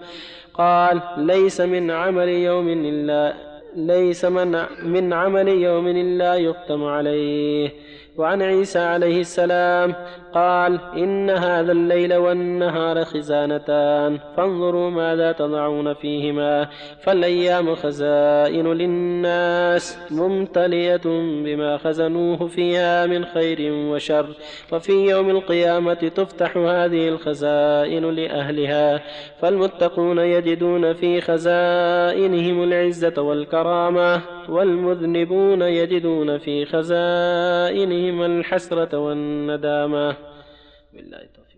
قال 0.53 1.01
ليس 1.17 1.61
من 1.61 1.91
عمل 1.91 2.29
يوم 2.29 2.67
إلا 2.69 3.33
ليس 3.75 4.25
من, 4.25 4.63
من 4.83 5.13
عمل 5.13 5.47
يوم 5.47 5.87
إلا 5.87 6.35
يختم 6.35 6.83
عليه. 6.83 7.71
وعن 8.17 8.41
عيسى 8.41 8.79
عليه 8.79 9.21
السلام 9.21 9.95
قال 10.33 10.79
إن 10.97 11.29
هذا 11.29 11.71
الليل 11.71 12.13
والنهار 12.13 13.05
خزانتان. 13.05 14.19
فانظروا 14.37 14.89
ماذا 14.89 15.31
تضعون 15.31 15.93
فيهما. 15.93 16.67
فالأيام 16.99 17.75
خزائن 17.75 18.73
للناس 18.73 19.99
ممتلية 20.11 21.01
بما 21.45 21.77
خزنوه 21.77 22.47
فيها 22.47 23.05
من 23.05 23.25
خير 23.25 23.57
وشر. 23.71 24.25
وفي 24.71 24.91
يوم 24.91 25.29
القيامة 25.29 25.93
تفتح 25.93 26.57
هذه 26.57 27.09
الخزائن 27.09 28.05
لأهلها. 28.09 29.01
فالمتقون 29.41 30.17
يجدون 30.17 30.93
في 30.93 31.21
خزائنهم 31.21 32.63
العزة 32.63 33.21
والكرامة 33.21 34.21
والمذنبون 34.49 35.61
يجدون 35.61 36.37
في 36.37 36.65
خزائنهم 36.65 38.21
الحسرة 38.21 38.97
والندامة. 38.97 40.26
بالله 40.97 41.17
التوفيق 41.17 41.57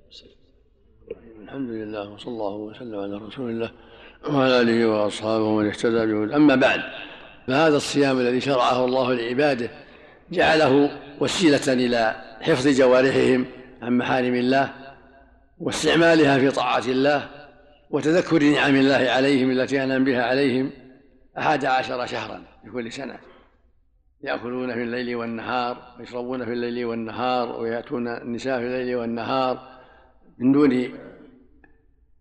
الحمد 1.43 1.69
لله 1.69 2.09
وصلى 2.09 2.31
الله 2.31 2.55
وسلم 2.55 2.99
على 2.99 3.17
رسول 3.17 3.49
الله 3.49 3.71
وعلى 4.29 4.61
آله 4.61 4.85
وأصحابه 4.85 5.43
ومن 5.43 5.67
اهتدى 5.67 6.05
به 6.05 6.35
أما 6.35 6.55
بعد 6.55 6.81
فهذا 7.47 7.77
الصيام 7.77 8.19
الذي 8.19 8.41
شرعه 8.41 8.85
الله 8.85 9.13
لعباده 9.13 9.69
جعله 10.31 10.99
وسيلة 11.19 11.73
إلى 11.73 12.15
حفظ 12.41 12.67
جوارحهم 12.67 13.45
عن 13.81 13.97
محارم 13.97 14.35
الله 14.35 14.73
واستعمالها 15.59 16.39
في 16.39 16.51
طاعة 16.51 16.85
الله 16.87 17.29
وتذكر 17.89 18.43
نعم 18.43 18.75
الله 18.75 19.09
عليهم 19.09 19.51
التي 19.51 19.83
أنعم 19.83 20.03
بها 20.03 20.23
عليهم 20.23 20.71
أحد 21.37 21.65
عشر 21.65 22.05
شهرا 22.05 22.43
في 22.63 22.71
كل 22.71 22.91
سنة. 22.91 23.19
يأكلون 24.23 24.73
في 24.73 24.83
الليل 24.83 25.15
والنهار 25.15 25.95
ويشربون 25.99 26.45
في 26.45 26.53
الليل 26.53 26.85
والنهار 26.85 27.61
ويأتون 27.61 28.07
النساء 28.07 28.59
في 28.59 28.65
الليل 28.65 28.95
والنهار 28.95 29.79
من 30.37 30.51
دون 30.51 30.93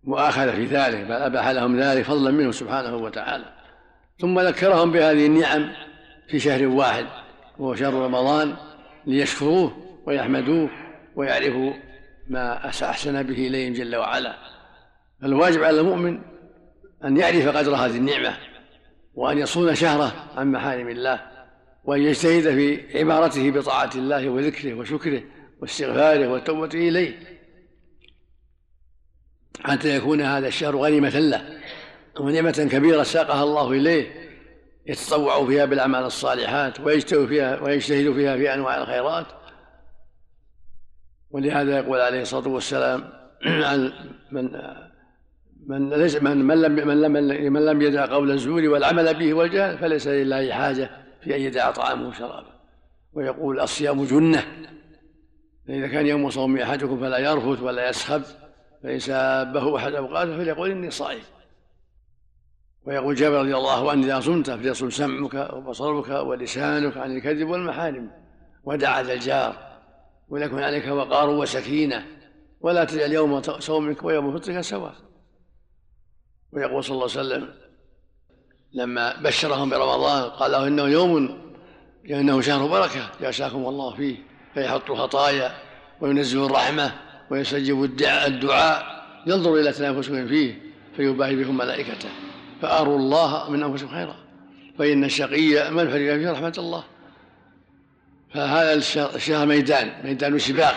مؤاخذة 0.05 0.51
في 0.51 0.64
ذلك 0.64 1.05
بل 1.05 1.12
أباح 1.12 1.49
لهم 1.49 1.80
ذلك 1.80 2.05
فضلا 2.05 2.30
منه 2.30 2.51
سبحانه 2.51 2.96
وتعالى. 2.96 3.44
ثم 4.18 4.40
ذكرهم 4.40 4.92
بهذه 4.92 5.26
النعم 5.26 5.70
في 6.28 6.38
شهر 6.38 6.66
واحد 6.66 7.07
وهو 7.59 7.74
شهر 7.74 7.94
رمضان 7.94 8.57
ليشكروه 9.07 9.76
ويحمدوه 10.07 10.70
ويعرفوا 11.16 11.72
ما 12.28 12.68
أحسن 12.68 13.22
به 13.22 13.46
إليهم 13.46 13.72
جل 13.72 13.96
وعلا. 13.96 14.34
فالواجب 15.22 15.64
على 15.64 15.80
المؤمن 15.80 16.20
أن 17.05 17.16
يعرف 17.16 17.57
قدر 17.57 17.74
هذه 17.74 17.96
النعمة 17.96 18.36
وأن 19.14 19.38
يصون 19.38 19.74
شهره 19.74 20.12
عن 20.36 20.53
محارم 20.53 20.88
الله. 20.88 21.38
وأن 21.89 22.03
يجتهد 22.03 22.43
في 22.43 22.99
عبارته 22.99 23.51
بطاعة 23.51 23.91
الله 23.95 24.28
وذكره 24.28 24.74
وشكره 24.74 25.22
واستغفاره 25.61 26.28
والتوبة 26.28 26.89
إليه. 26.89 27.18
حتى 29.64 29.97
يكون 29.97 30.20
هذا 30.20 30.49
الشهر 30.49 30.76
غنيمة 30.76 31.18
له 31.18 31.61
ونعمة 32.20 32.68
كبيرة 32.72 33.03
ساقها 33.03 33.43
الله 33.43 33.72
إليه 33.72 34.07
يتطوع 34.86 35.47
فيها 35.47 35.64
بالأعمال 35.64 36.05
الصالحات 36.05 36.80
ويجتهد 36.80 37.26
فيها 37.26 37.61
ويجتهد 37.61 38.12
فيها 38.12 38.36
في 38.36 38.55
أنواع 38.55 38.82
الخيرات. 38.82 39.26
ولهذا 41.30 41.78
يقول 41.78 42.01
عليه 42.01 42.22
الصلاة 42.22 42.49
والسلام 42.49 43.05
عن 43.68 43.93
من 44.30 44.51
من 45.66 45.91
ليس 45.91 46.22
من 46.22 46.45
من 46.45 46.62
لم 46.62 46.89
من 46.89 47.01
لم 47.01 47.12
من 47.53 47.66
لم 47.66 47.82
يدع 47.82 48.07
قول 48.07 48.30
الزور 48.30 48.68
والعمل 48.68 49.14
به 49.14 49.34
والجهل 49.34 49.78
فليس 49.78 50.07
لله 50.07 50.53
حاجة. 50.53 51.07
في 51.20 51.36
أن 51.36 51.40
يدع 51.40 51.70
طعامه 51.70 52.08
وشرابه 52.08 52.58
ويقول 53.12 53.60
الصيام 53.60 54.04
جنة 54.04 54.46
فإذا 55.68 55.88
كان 55.88 56.06
يوم 56.06 56.30
صوم 56.30 56.56
أحدكم 56.56 57.00
فلا 57.00 57.18
يرفث 57.18 57.62
ولا 57.62 57.88
يسخب 57.88 58.22
فإن 58.82 58.98
سابه 58.98 59.76
أحد 59.76 59.94
أوقاته 59.94 60.36
فليقول 60.36 60.70
إني 60.70 60.90
صائم. 60.90 61.22
ويقول 62.86 63.14
جابر 63.14 63.40
رضي 63.40 63.56
الله 63.56 63.90
عنه 63.90 64.06
إذا 64.06 64.20
صمت 64.20 64.50
فليصم 64.50 64.90
سمعك 64.90 65.52
وبصرك 65.52 66.08
ولسانك 66.08 66.96
عن 66.96 67.16
الكذب 67.16 67.48
والمحارم 67.48 68.10
ودع 68.64 69.00
ذا 69.00 69.12
الجار 69.12 69.78
وليكن 70.28 70.58
عليك 70.58 70.86
وقار 70.86 71.30
وسكينة 71.30 72.06
ولا 72.60 72.84
تجعل 72.84 73.12
يوم 73.12 73.42
صومك 73.42 74.04
ويوم 74.04 74.38
فطرك 74.38 74.60
سواء. 74.60 74.94
ويقول 76.52 76.84
صلى 76.84 76.94
الله 76.94 77.10
عليه 77.10 77.20
وسلم 77.20 77.67
لما 78.72 79.16
بشرهم 79.16 79.70
برمضان 79.70 80.30
قال 80.30 80.52
له 80.52 80.66
إنه 80.66 80.82
يوم 80.88 81.38
إنه 82.10 82.40
شهر 82.40 82.66
بركة 82.66 83.10
يعشاكم 83.20 83.66
الله 83.66 83.94
فيه 83.96 84.16
فيحط 84.54 84.90
الخطايا 84.90 85.52
وينزل 86.00 86.44
الرحمة 86.44 86.92
ويستجيب 87.30 87.84
الدعاء 87.84 89.04
ينظر 89.26 89.54
إلى 89.54 89.72
تنافسهم 89.72 90.28
فيه 90.28 90.62
فيباهي 90.96 91.36
بكم 91.36 91.56
ملائكته 91.56 92.08
فأروا 92.62 92.98
الله 92.98 93.50
من 93.50 93.62
أنفسهم 93.62 93.88
خيرا 93.88 94.16
فإن 94.78 95.04
الشقي 95.04 95.70
من 95.70 95.90
فرق 95.90 96.16
فيه 96.16 96.30
رحمة 96.30 96.54
الله 96.58 96.84
فهذا 98.34 98.74
الشهر 99.14 99.46
ميدان 99.46 99.92
ميدان 100.04 100.38
سباق 100.38 100.74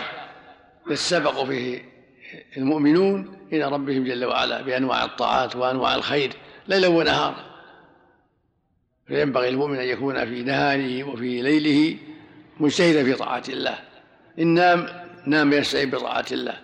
يتسابق 0.90 1.44
فيه 1.44 1.82
المؤمنون 2.56 3.36
إلى 3.52 3.64
ربهم 3.64 4.04
جل 4.04 4.24
وعلا 4.24 4.62
بأنواع 4.62 5.04
الطاعات 5.04 5.56
وأنواع 5.56 5.94
الخير 5.94 6.32
ليلا 6.68 6.88
ونهارا. 6.88 7.51
فينبغي 9.12 9.48
المؤمن 9.48 9.78
أن 9.78 9.86
يكون 9.86 10.24
في 10.24 10.42
نهاره 10.42 11.04
وفي 11.04 11.42
ليله 11.42 11.96
مجتهدا 12.60 13.04
في 13.04 13.14
طاعة 13.14 13.42
الله. 13.48 13.78
إن 14.38 14.46
نام 14.46 14.86
نام 15.26 15.52
يستعين 15.52 15.90
بطاعة 15.90 16.24
الله. 16.32 16.54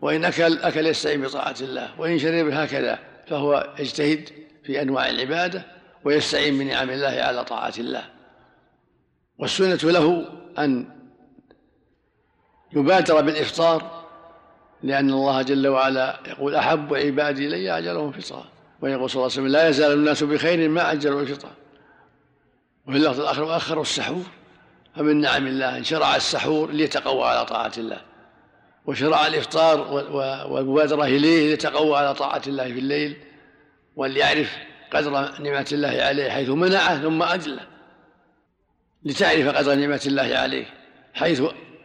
وإن 0.00 0.24
أكل 0.24 0.58
أكل 0.58 0.86
يستعين 0.86 1.22
بطاعة 1.22 1.54
الله. 1.60 2.00
وإن 2.00 2.18
شرب 2.18 2.48
هكذا 2.48 2.98
فهو 3.26 3.74
يجتهد 3.78 4.28
في 4.64 4.82
أنواع 4.82 5.10
العبادة 5.10 5.66
ويستعين 6.04 6.58
بنعم 6.58 6.90
الله 6.90 7.08
على 7.22 7.44
طاعة 7.44 7.74
الله. 7.78 8.04
والسنة 9.38 9.90
له 9.90 10.24
أن 10.58 10.86
يبادر 12.72 13.20
بالإفطار 13.20 14.04
لأن 14.82 15.10
الله 15.10 15.42
جل 15.42 15.68
وعلا 15.68 16.20
يقول 16.26 16.54
أحب 16.54 16.94
عبادي 16.94 17.46
إلي 17.46 17.78
أجلهم 17.78 18.12
فطرا 18.12 18.44
ويقول 18.80 19.10
صلى 19.10 19.20
الله 19.20 19.32
عليه 19.32 19.42
وسلم 19.42 19.46
لا 19.46 19.68
يزال 19.68 19.92
الناس 19.92 20.22
بخير 20.22 20.68
ما 20.68 20.82
عجلوا 20.82 21.20
الفطر 21.20 21.48
وفي 22.88 22.96
اللفظ 22.96 23.20
الآخر 23.20 23.44
وأخروا 23.44 23.82
السحور. 23.82 24.24
فمن 24.96 25.20
نعم 25.20 25.46
الله 25.46 25.78
إن 25.78 25.84
شرع 25.84 26.16
السحور 26.16 26.70
ليتقوى 26.70 27.24
على 27.24 27.46
طاعة 27.46 27.72
الله. 27.78 28.00
وشرع 28.86 29.26
الإفطار 29.26 29.80
والمبادرة 30.50 31.04
إليه 31.04 31.50
ليتقوى 31.50 31.96
على 31.96 32.14
طاعة 32.14 32.42
الله 32.46 32.64
في 32.64 32.78
الليل. 32.78 33.16
وليعرف 33.96 34.56
قدر 34.92 35.10
نعمة 35.40 35.68
الله 35.72 36.02
عليه 36.02 36.30
حيث 36.30 36.48
منعه 36.48 37.02
ثم 37.02 37.22
اجله 37.22 37.66
لتعرف 39.04 39.48
قدر 39.48 39.74
نعمة 39.74 40.02
الله 40.06 40.36
عليه 40.36 40.64
حيث 41.14 41.42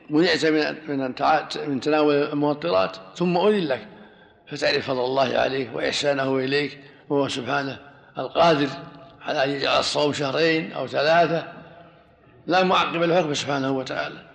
منعت 0.10 0.46
من 0.46 0.76
من 1.68 1.80
تناول 1.80 2.16
الموطرات 2.16 2.98
ثم 3.16 3.38
أذن 3.38 3.68
لك. 3.68 3.88
فتعرف 4.48 4.88
فضل 4.88 5.06
الله 5.06 5.38
عليك 5.38 5.70
وإحسانه 5.74 6.38
إليك. 6.38 6.80
وهو 7.10 7.28
سبحانه 7.28 7.80
القادر 8.18 8.70
على 9.28 9.44
أن 9.44 9.50
يجعل 9.50 9.80
الصوم 9.80 10.14
شهرين 10.14 10.72
أو 10.72 10.88
ثلاثة 10.88 11.48
لا 12.48 12.64
معقب 12.64 13.04
لحكمه 13.04 13.34
سبحانه 13.34 13.72
وتعالى. 13.72 14.28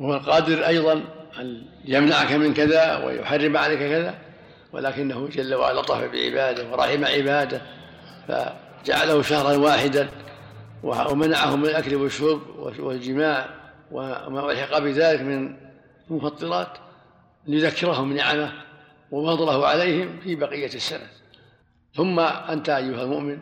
وهو 0.00 0.14
القادر 0.14 0.66
أيضا 0.66 1.04
أن 1.40 1.62
يمنعك 1.84 2.32
من 2.32 2.54
كذا 2.54 3.04
ويحرم 3.04 3.56
عليك 3.56 3.78
كذا 3.78 4.14
ولكنه 4.72 5.28
جل 5.28 5.54
وعلا 5.54 5.80
لطف 5.80 6.04
بعباده 6.12 6.70
ورحم 6.70 7.04
عباده 7.04 7.62
فجعله 8.28 9.22
شهرا 9.22 9.56
واحدا 9.56 10.08
ومنعهم 10.82 11.60
من 11.62 11.68
الأكل 11.68 11.94
والشرب 11.94 12.40
والجماع 12.78 13.48
وما 13.90 14.52
ألحق 14.52 14.78
بذلك 14.78 15.20
من 15.20 15.56
المفطرات 16.10 16.78
ليذكرهم 17.46 18.12
نعمه 18.12 18.52
وفضله 19.10 19.66
عليهم 19.66 20.20
في 20.20 20.34
بقية 20.34 20.74
السنة. 20.74 21.06
ثم 21.94 22.20
أنت 22.20 22.68
أيها 22.68 23.02
المؤمن 23.02 23.38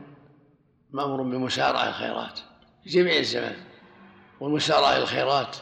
مأمور 0.96 1.22
بمسارعة 1.22 1.88
الخيرات 1.88 2.38
في 2.84 2.90
جميع 2.90 3.16
الزمان 3.16 3.56
والمسارعة 4.40 4.96
الخيرات 4.96 5.56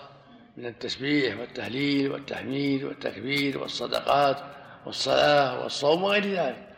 من 0.57 0.67
التسبيح 0.67 1.39
والتهليل 1.39 2.13
والتحميد 2.13 2.85
والتكبير 2.85 3.59
والصدقات 3.59 4.37
والصلاة 4.87 5.63
والصوم 5.63 6.03
وغير 6.03 6.25
ذلك. 6.25 6.69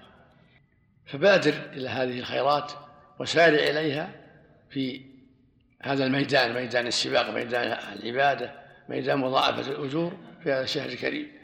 فبادر 1.06 1.54
إلى 1.72 1.88
هذه 1.88 2.18
الخيرات 2.18 2.72
وسارع 3.18 3.58
إليها 3.58 4.10
في 4.70 5.02
هذا 5.82 6.06
الميدان 6.06 6.54
ميدان 6.54 6.86
السباق 6.86 7.30
ميدان 7.30 7.78
العبادة 7.92 8.54
ميدان 8.88 9.18
مضاعفة 9.18 9.72
الأجور 9.72 10.12
في 10.42 10.52
هذا 10.52 10.62
الشهر 10.62 10.88
الكريم. 10.88 11.35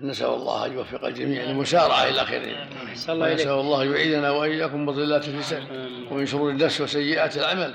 نسأل 0.00 0.26
الله 0.26 0.66
أن 0.66 0.72
يوفق 0.72 1.04
الجميع 1.04 1.42
للمسارعة 1.42 2.04
إلى 2.08 2.24
خير 2.24 2.68
ونسأل 3.08 3.48
الله 3.48 3.84
يعيذنا 3.84 4.30
وإياكم 4.30 4.86
بضلات 4.86 5.28
اللسان 5.28 5.64
ومن 6.10 6.26
شرور 6.26 6.50
النفس 6.50 6.80
وسيئات 6.80 7.36
العمل. 7.36 7.74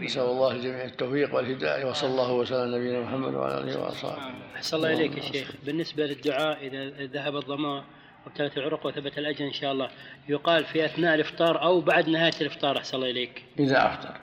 نسأل 0.00 0.22
الله 0.22 0.52
الجميع 0.52 0.84
التوفيق 0.84 1.34
والهداية. 1.34 1.84
وصلى 1.84 2.10
الله 2.10 2.32
وسلم 2.32 2.60
على 2.60 2.78
نبينا 2.78 3.00
محمد 3.00 3.34
وعلى 3.34 3.60
آله 3.60 3.80
وأصحابه. 3.80 4.22
أحسن 4.56 4.76
الله 4.76 4.92
إليك 4.92 5.16
يا 5.16 5.22
شيخ. 5.22 5.52
بالنسبة 5.64 6.06
للدعاء 6.06 6.66
إذا 6.66 7.06
ذهب 7.06 7.36
الظمأ 7.36 7.84
وابتلت 8.26 8.58
العرق 8.58 8.86
وثبت 8.86 9.18
الأجر 9.18 9.44
إن 9.44 9.52
شاء 9.52 9.72
الله 9.72 9.90
يقال 10.28 10.64
في 10.64 10.84
أثناء 10.84 11.14
الإفطار 11.14 11.62
أو 11.62 11.80
بعد 11.80 12.08
نهاية 12.08 12.34
الإفطار. 12.40 12.78
أحسن 12.78 12.96
الله 12.96 13.10
إليك. 13.10 13.42
إذا 13.58 13.86
أفطر. 13.86 14.14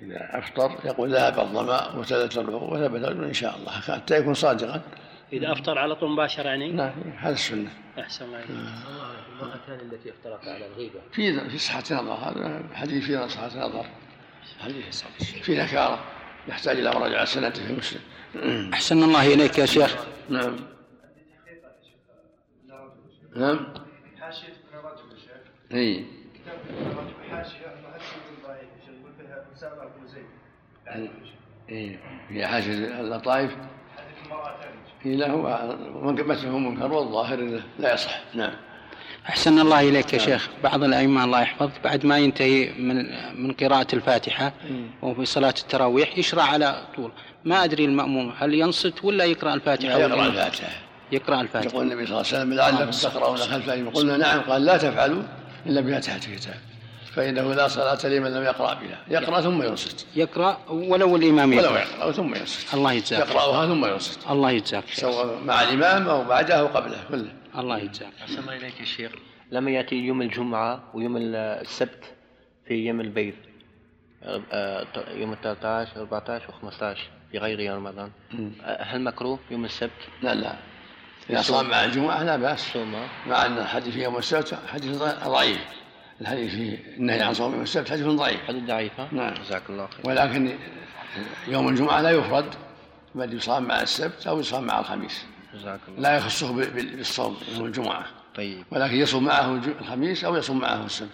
إذا 0.00 0.38
أفطر 0.38 0.76
يقول 0.84 1.14
ذهب 1.14 1.40
الظمأ 1.40 1.96
وثبت 1.96 2.38
العرق 2.38 2.62
وثبت 2.62 3.00
الأجر 3.00 3.24
إن 3.24 3.32
شاء 3.32 3.56
الله. 3.56 3.72
حتى 3.72 4.16
يكون 4.16 4.34
صادقا. 4.34 4.80
إذا 5.36 5.52
أفطر 5.52 5.78
على 5.78 5.94
طول 5.94 6.10
مباشرة 6.10 6.48
يعني؟ 6.48 6.72
نعم 6.72 6.92
هذا 7.18 7.34
السنة. 7.34 7.70
أحسن 7.98 8.24
الله 8.24 8.38
إليك. 8.38 8.50
المرأتان 9.32 9.80
التي 9.80 10.10
افترقا 10.10 10.54
على 10.54 10.66
الغيبة؟ 10.66 11.00
في 11.12 11.50
في 11.50 11.58
صحة 11.58 11.82
نظر 11.90 12.12
هذا 12.12 12.62
حديث 12.74 13.04
في 13.04 13.28
صحة 13.28 13.58
نظر. 13.58 13.86
حديث 14.60 15.02
في 15.42 15.58
نكارة 15.58 16.04
يحتاج 16.48 16.78
إلى 16.78 16.90
مراجعة 16.90 17.24
سنته 17.24 17.66
في 17.66 17.72
مسلم. 17.72 18.00
أحسن 18.72 19.02
الله 19.02 19.34
إليك 19.34 19.58
يا 19.58 19.66
شيخ. 19.66 20.06
نعم. 20.30 20.56
نعم. 23.36 23.74
حاشية 24.20 24.48
ابن 24.48 24.86
رجب 24.86 25.12
يا 25.12 25.18
شيخ 25.18 25.74
اي 25.74 26.04
كتاب 26.34 26.58
ابن 26.70 26.98
رجب 26.98 27.14
حاشية 27.30 27.66
حديث 27.92 28.14
من 28.30 28.46
ضعيف 28.46 28.68
يقول 28.88 29.12
فيها 29.18 29.44
اسامة 29.56 29.84
بن 29.84 30.06
زيد 30.06 30.26
يعني 30.86 31.10
اي 31.70 31.98
في 32.28 32.46
حاشية 32.46 33.00
اللطائف 33.00 33.56
في 35.02 35.16
له 35.16 35.36
منكبته 36.02 36.58
منكر 36.58 36.92
والظاهر 36.92 37.38
إنه 37.38 37.62
لا 37.78 37.94
يصح. 37.94 38.20
نعم. 38.34 38.52
أحسن 39.28 39.58
الله 39.58 39.80
إليك 39.88 40.12
يا 40.12 40.18
شيخ. 40.18 40.48
بعض 40.64 40.84
الأئمة 40.84 41.24
الله 41.24 41.40
يحفظك 41.40 41.72
بعد 41.84 42.06
ما 42.06 42.18
ينتهي 42.18 42.70
من 42.78 42.96
من 43.42 43.52
قراءة 43.52 43.86
الفاتحة 43.92 44.52
وهو 45.02 45.14
في 45.14 45.24
صلاة 45.24 45.54
التراويح 45.58 46.18
يشرع 46.18 46.42
على 46.42 46.82
طول. 46.96 47.10
ما 47.44 47.64
أدري 47.64 47.84
المأموم 47.84 48.32
هل 48.38 48.54
ينصت 48.54 49.04
ولا 49.04 49.24
يقرأ 49.24 49.54
الفاتحة 49.54 49.98
يقرأ 49.98 50.26
الفاتحة. 50.26 50.68
يقرأ 51.12 51.40
الفاتحة. 51.40 51.70
يقول 51.70 51.92
النبي 51.92 52.06
صلى 52.06 52.20
الله 52.20 52.26
عليه 52.28 52.38
وسلم 52.38 52.54
لعلكم 52.54 52.90
تقرؤون 52.90 53.36
خلف 53.36 53.68
الإمام 53.68 53.90
قلنا 53.90 54.16
نعم. 54.16 54.40
قال 54.40 54.64
لا 54.64 54.76
تفعلوا 54.76 55.22
إلا 55.66 55.80
بفاتحة 55.80 56.16
الكتاب. 56.16 56.54
فإنه 57.14 57.54
لا 57.54 57.68
صلاة 57.68 58.06
لمن 58.06 58.34
لم 58.34 58.42
يقرأ 58.42 58.74
بها. 58.74 59.04
يقرأ 59.08 59.40
ثم 59.40 59.62
ينصت. 59.62 60.06
يقرأ 60.16 60.58
ولو 60.68 61.16
الإمام 61.16 61.50
ولو 61.50 61.60
يقرأ 61.60 61.78
يقرأ 61.78 62.12
ثم 62.12 62.34
ينصت. 62.34 62.74
الله 62.74 62.92
يجزاك 62.92 63.28
يقرأها 63.28 63.66
ثم 63.66 63.84
ينصت. 63.84 64.30
الله 64.30 64.50
يجزاك. 64.50 64.84
سواء 64.92 65.40
مع 65.44 65.62
الإمام 65.62 66.08
أو 66.08 66.24
بعده 66.24 66.54
أو 66.54 66.66
قبله. 66.66 67.04
كله. 67.08 67.32
الله 67.58 67.78
يجزاك 67.78 68.12
أحسن 68.22 68.38
الله 68.38 68.56
إليك 68.56 68.80
يا 68.80 68.84
شيخ. 68.84 69.12
لما 69.50 69.70
يأتي 69.70 69.96
يوم 69.96 70.22
الجمعة 70.22 70.82
ويوم 70.94 71.16
السبت 71.16 72.04
في 72.68 72.74
يوم 72.74 73.00
البيض. 73.00 73.34
آه، 74.22 74.86
يوم 75.08 75.32
ال 75.32 75.40
13 75.40 75.96
14 75.96 76.48
و 76.48 76.52
15 76.52 77.10
في 77.32 77.38
غير 77.38 77.60
يوم 77.60 77.86
رمضان. 77.86 78.10
هل 78.64 79.00
مكروه 79.00 79.38
يوم 79.50 79.64
السبت؟ 79.64 79.90
لا 80.22 80.34
لا. 80.34 80.54
إذا 81.30 81.42
صام 81.42 81.70
مع 81.70 81.84
الجمعة 81.84 82.22
لا 82.22 82.36
بأس. 82.36 82.76
مع 83.26 83.46
أن 83.46 83.58
الحديث 83.58 83.94
في 83.94 84.02
يوم 84.02 84.18
السبت 84.18 84.58
حديث 84.72 85.02
ضعيف. 85.26 85.58
الحديث 86.20 86.50
في 86.54 86.78
النهي 86.96 87.22
عن 87.22 87.34
صوم 87.34 87.52
يوم 87.52 87.62
السبت 87.62 87.90
حديث 87.90 88.06
ضعيف. 88.06 88.40
حديث 88.48 88.62
ضعيفة 88.64 89.08
نعم. 89.12 89.34
جزاك 89.34 89.62
الله 89.70 89.86
خير. 89.86 90.06
ولكن 90.10 90.50
يوم 91.48 91.68
الجمعة 91.68 92.00
لا 92.00 92.10
يفرد 92.10 92.54
بل 93.14 93.34
يصام 93.34 93.64
مع 93.64 93.82
السبت 93.82 94.26
أو 94.26 94.40
يصام 94.40 94.64
مع 94.64 94.80
الخميس. 94.80 95.24
جزاك 95.54 95.80
الله 95.88 96.00
لا 96.00 96.16
يخصه 96.16 96.52
بال- 96.52 96.70
بال- 96.70 96.96
بالصوم 96.96 97.36
يوم 97.56 97.66
الجمعة. 97.66 98.04
طيب. 98.34 98.64
ولكن 98.70 98.94
يصوم 98.94 99.24
معه 99.24 99.54
الخميس 99.80 100.24
أو 100.24 100.36
يصوم 100.36 100.58
معه 100.58 100.84
السبت. 100.86 101.08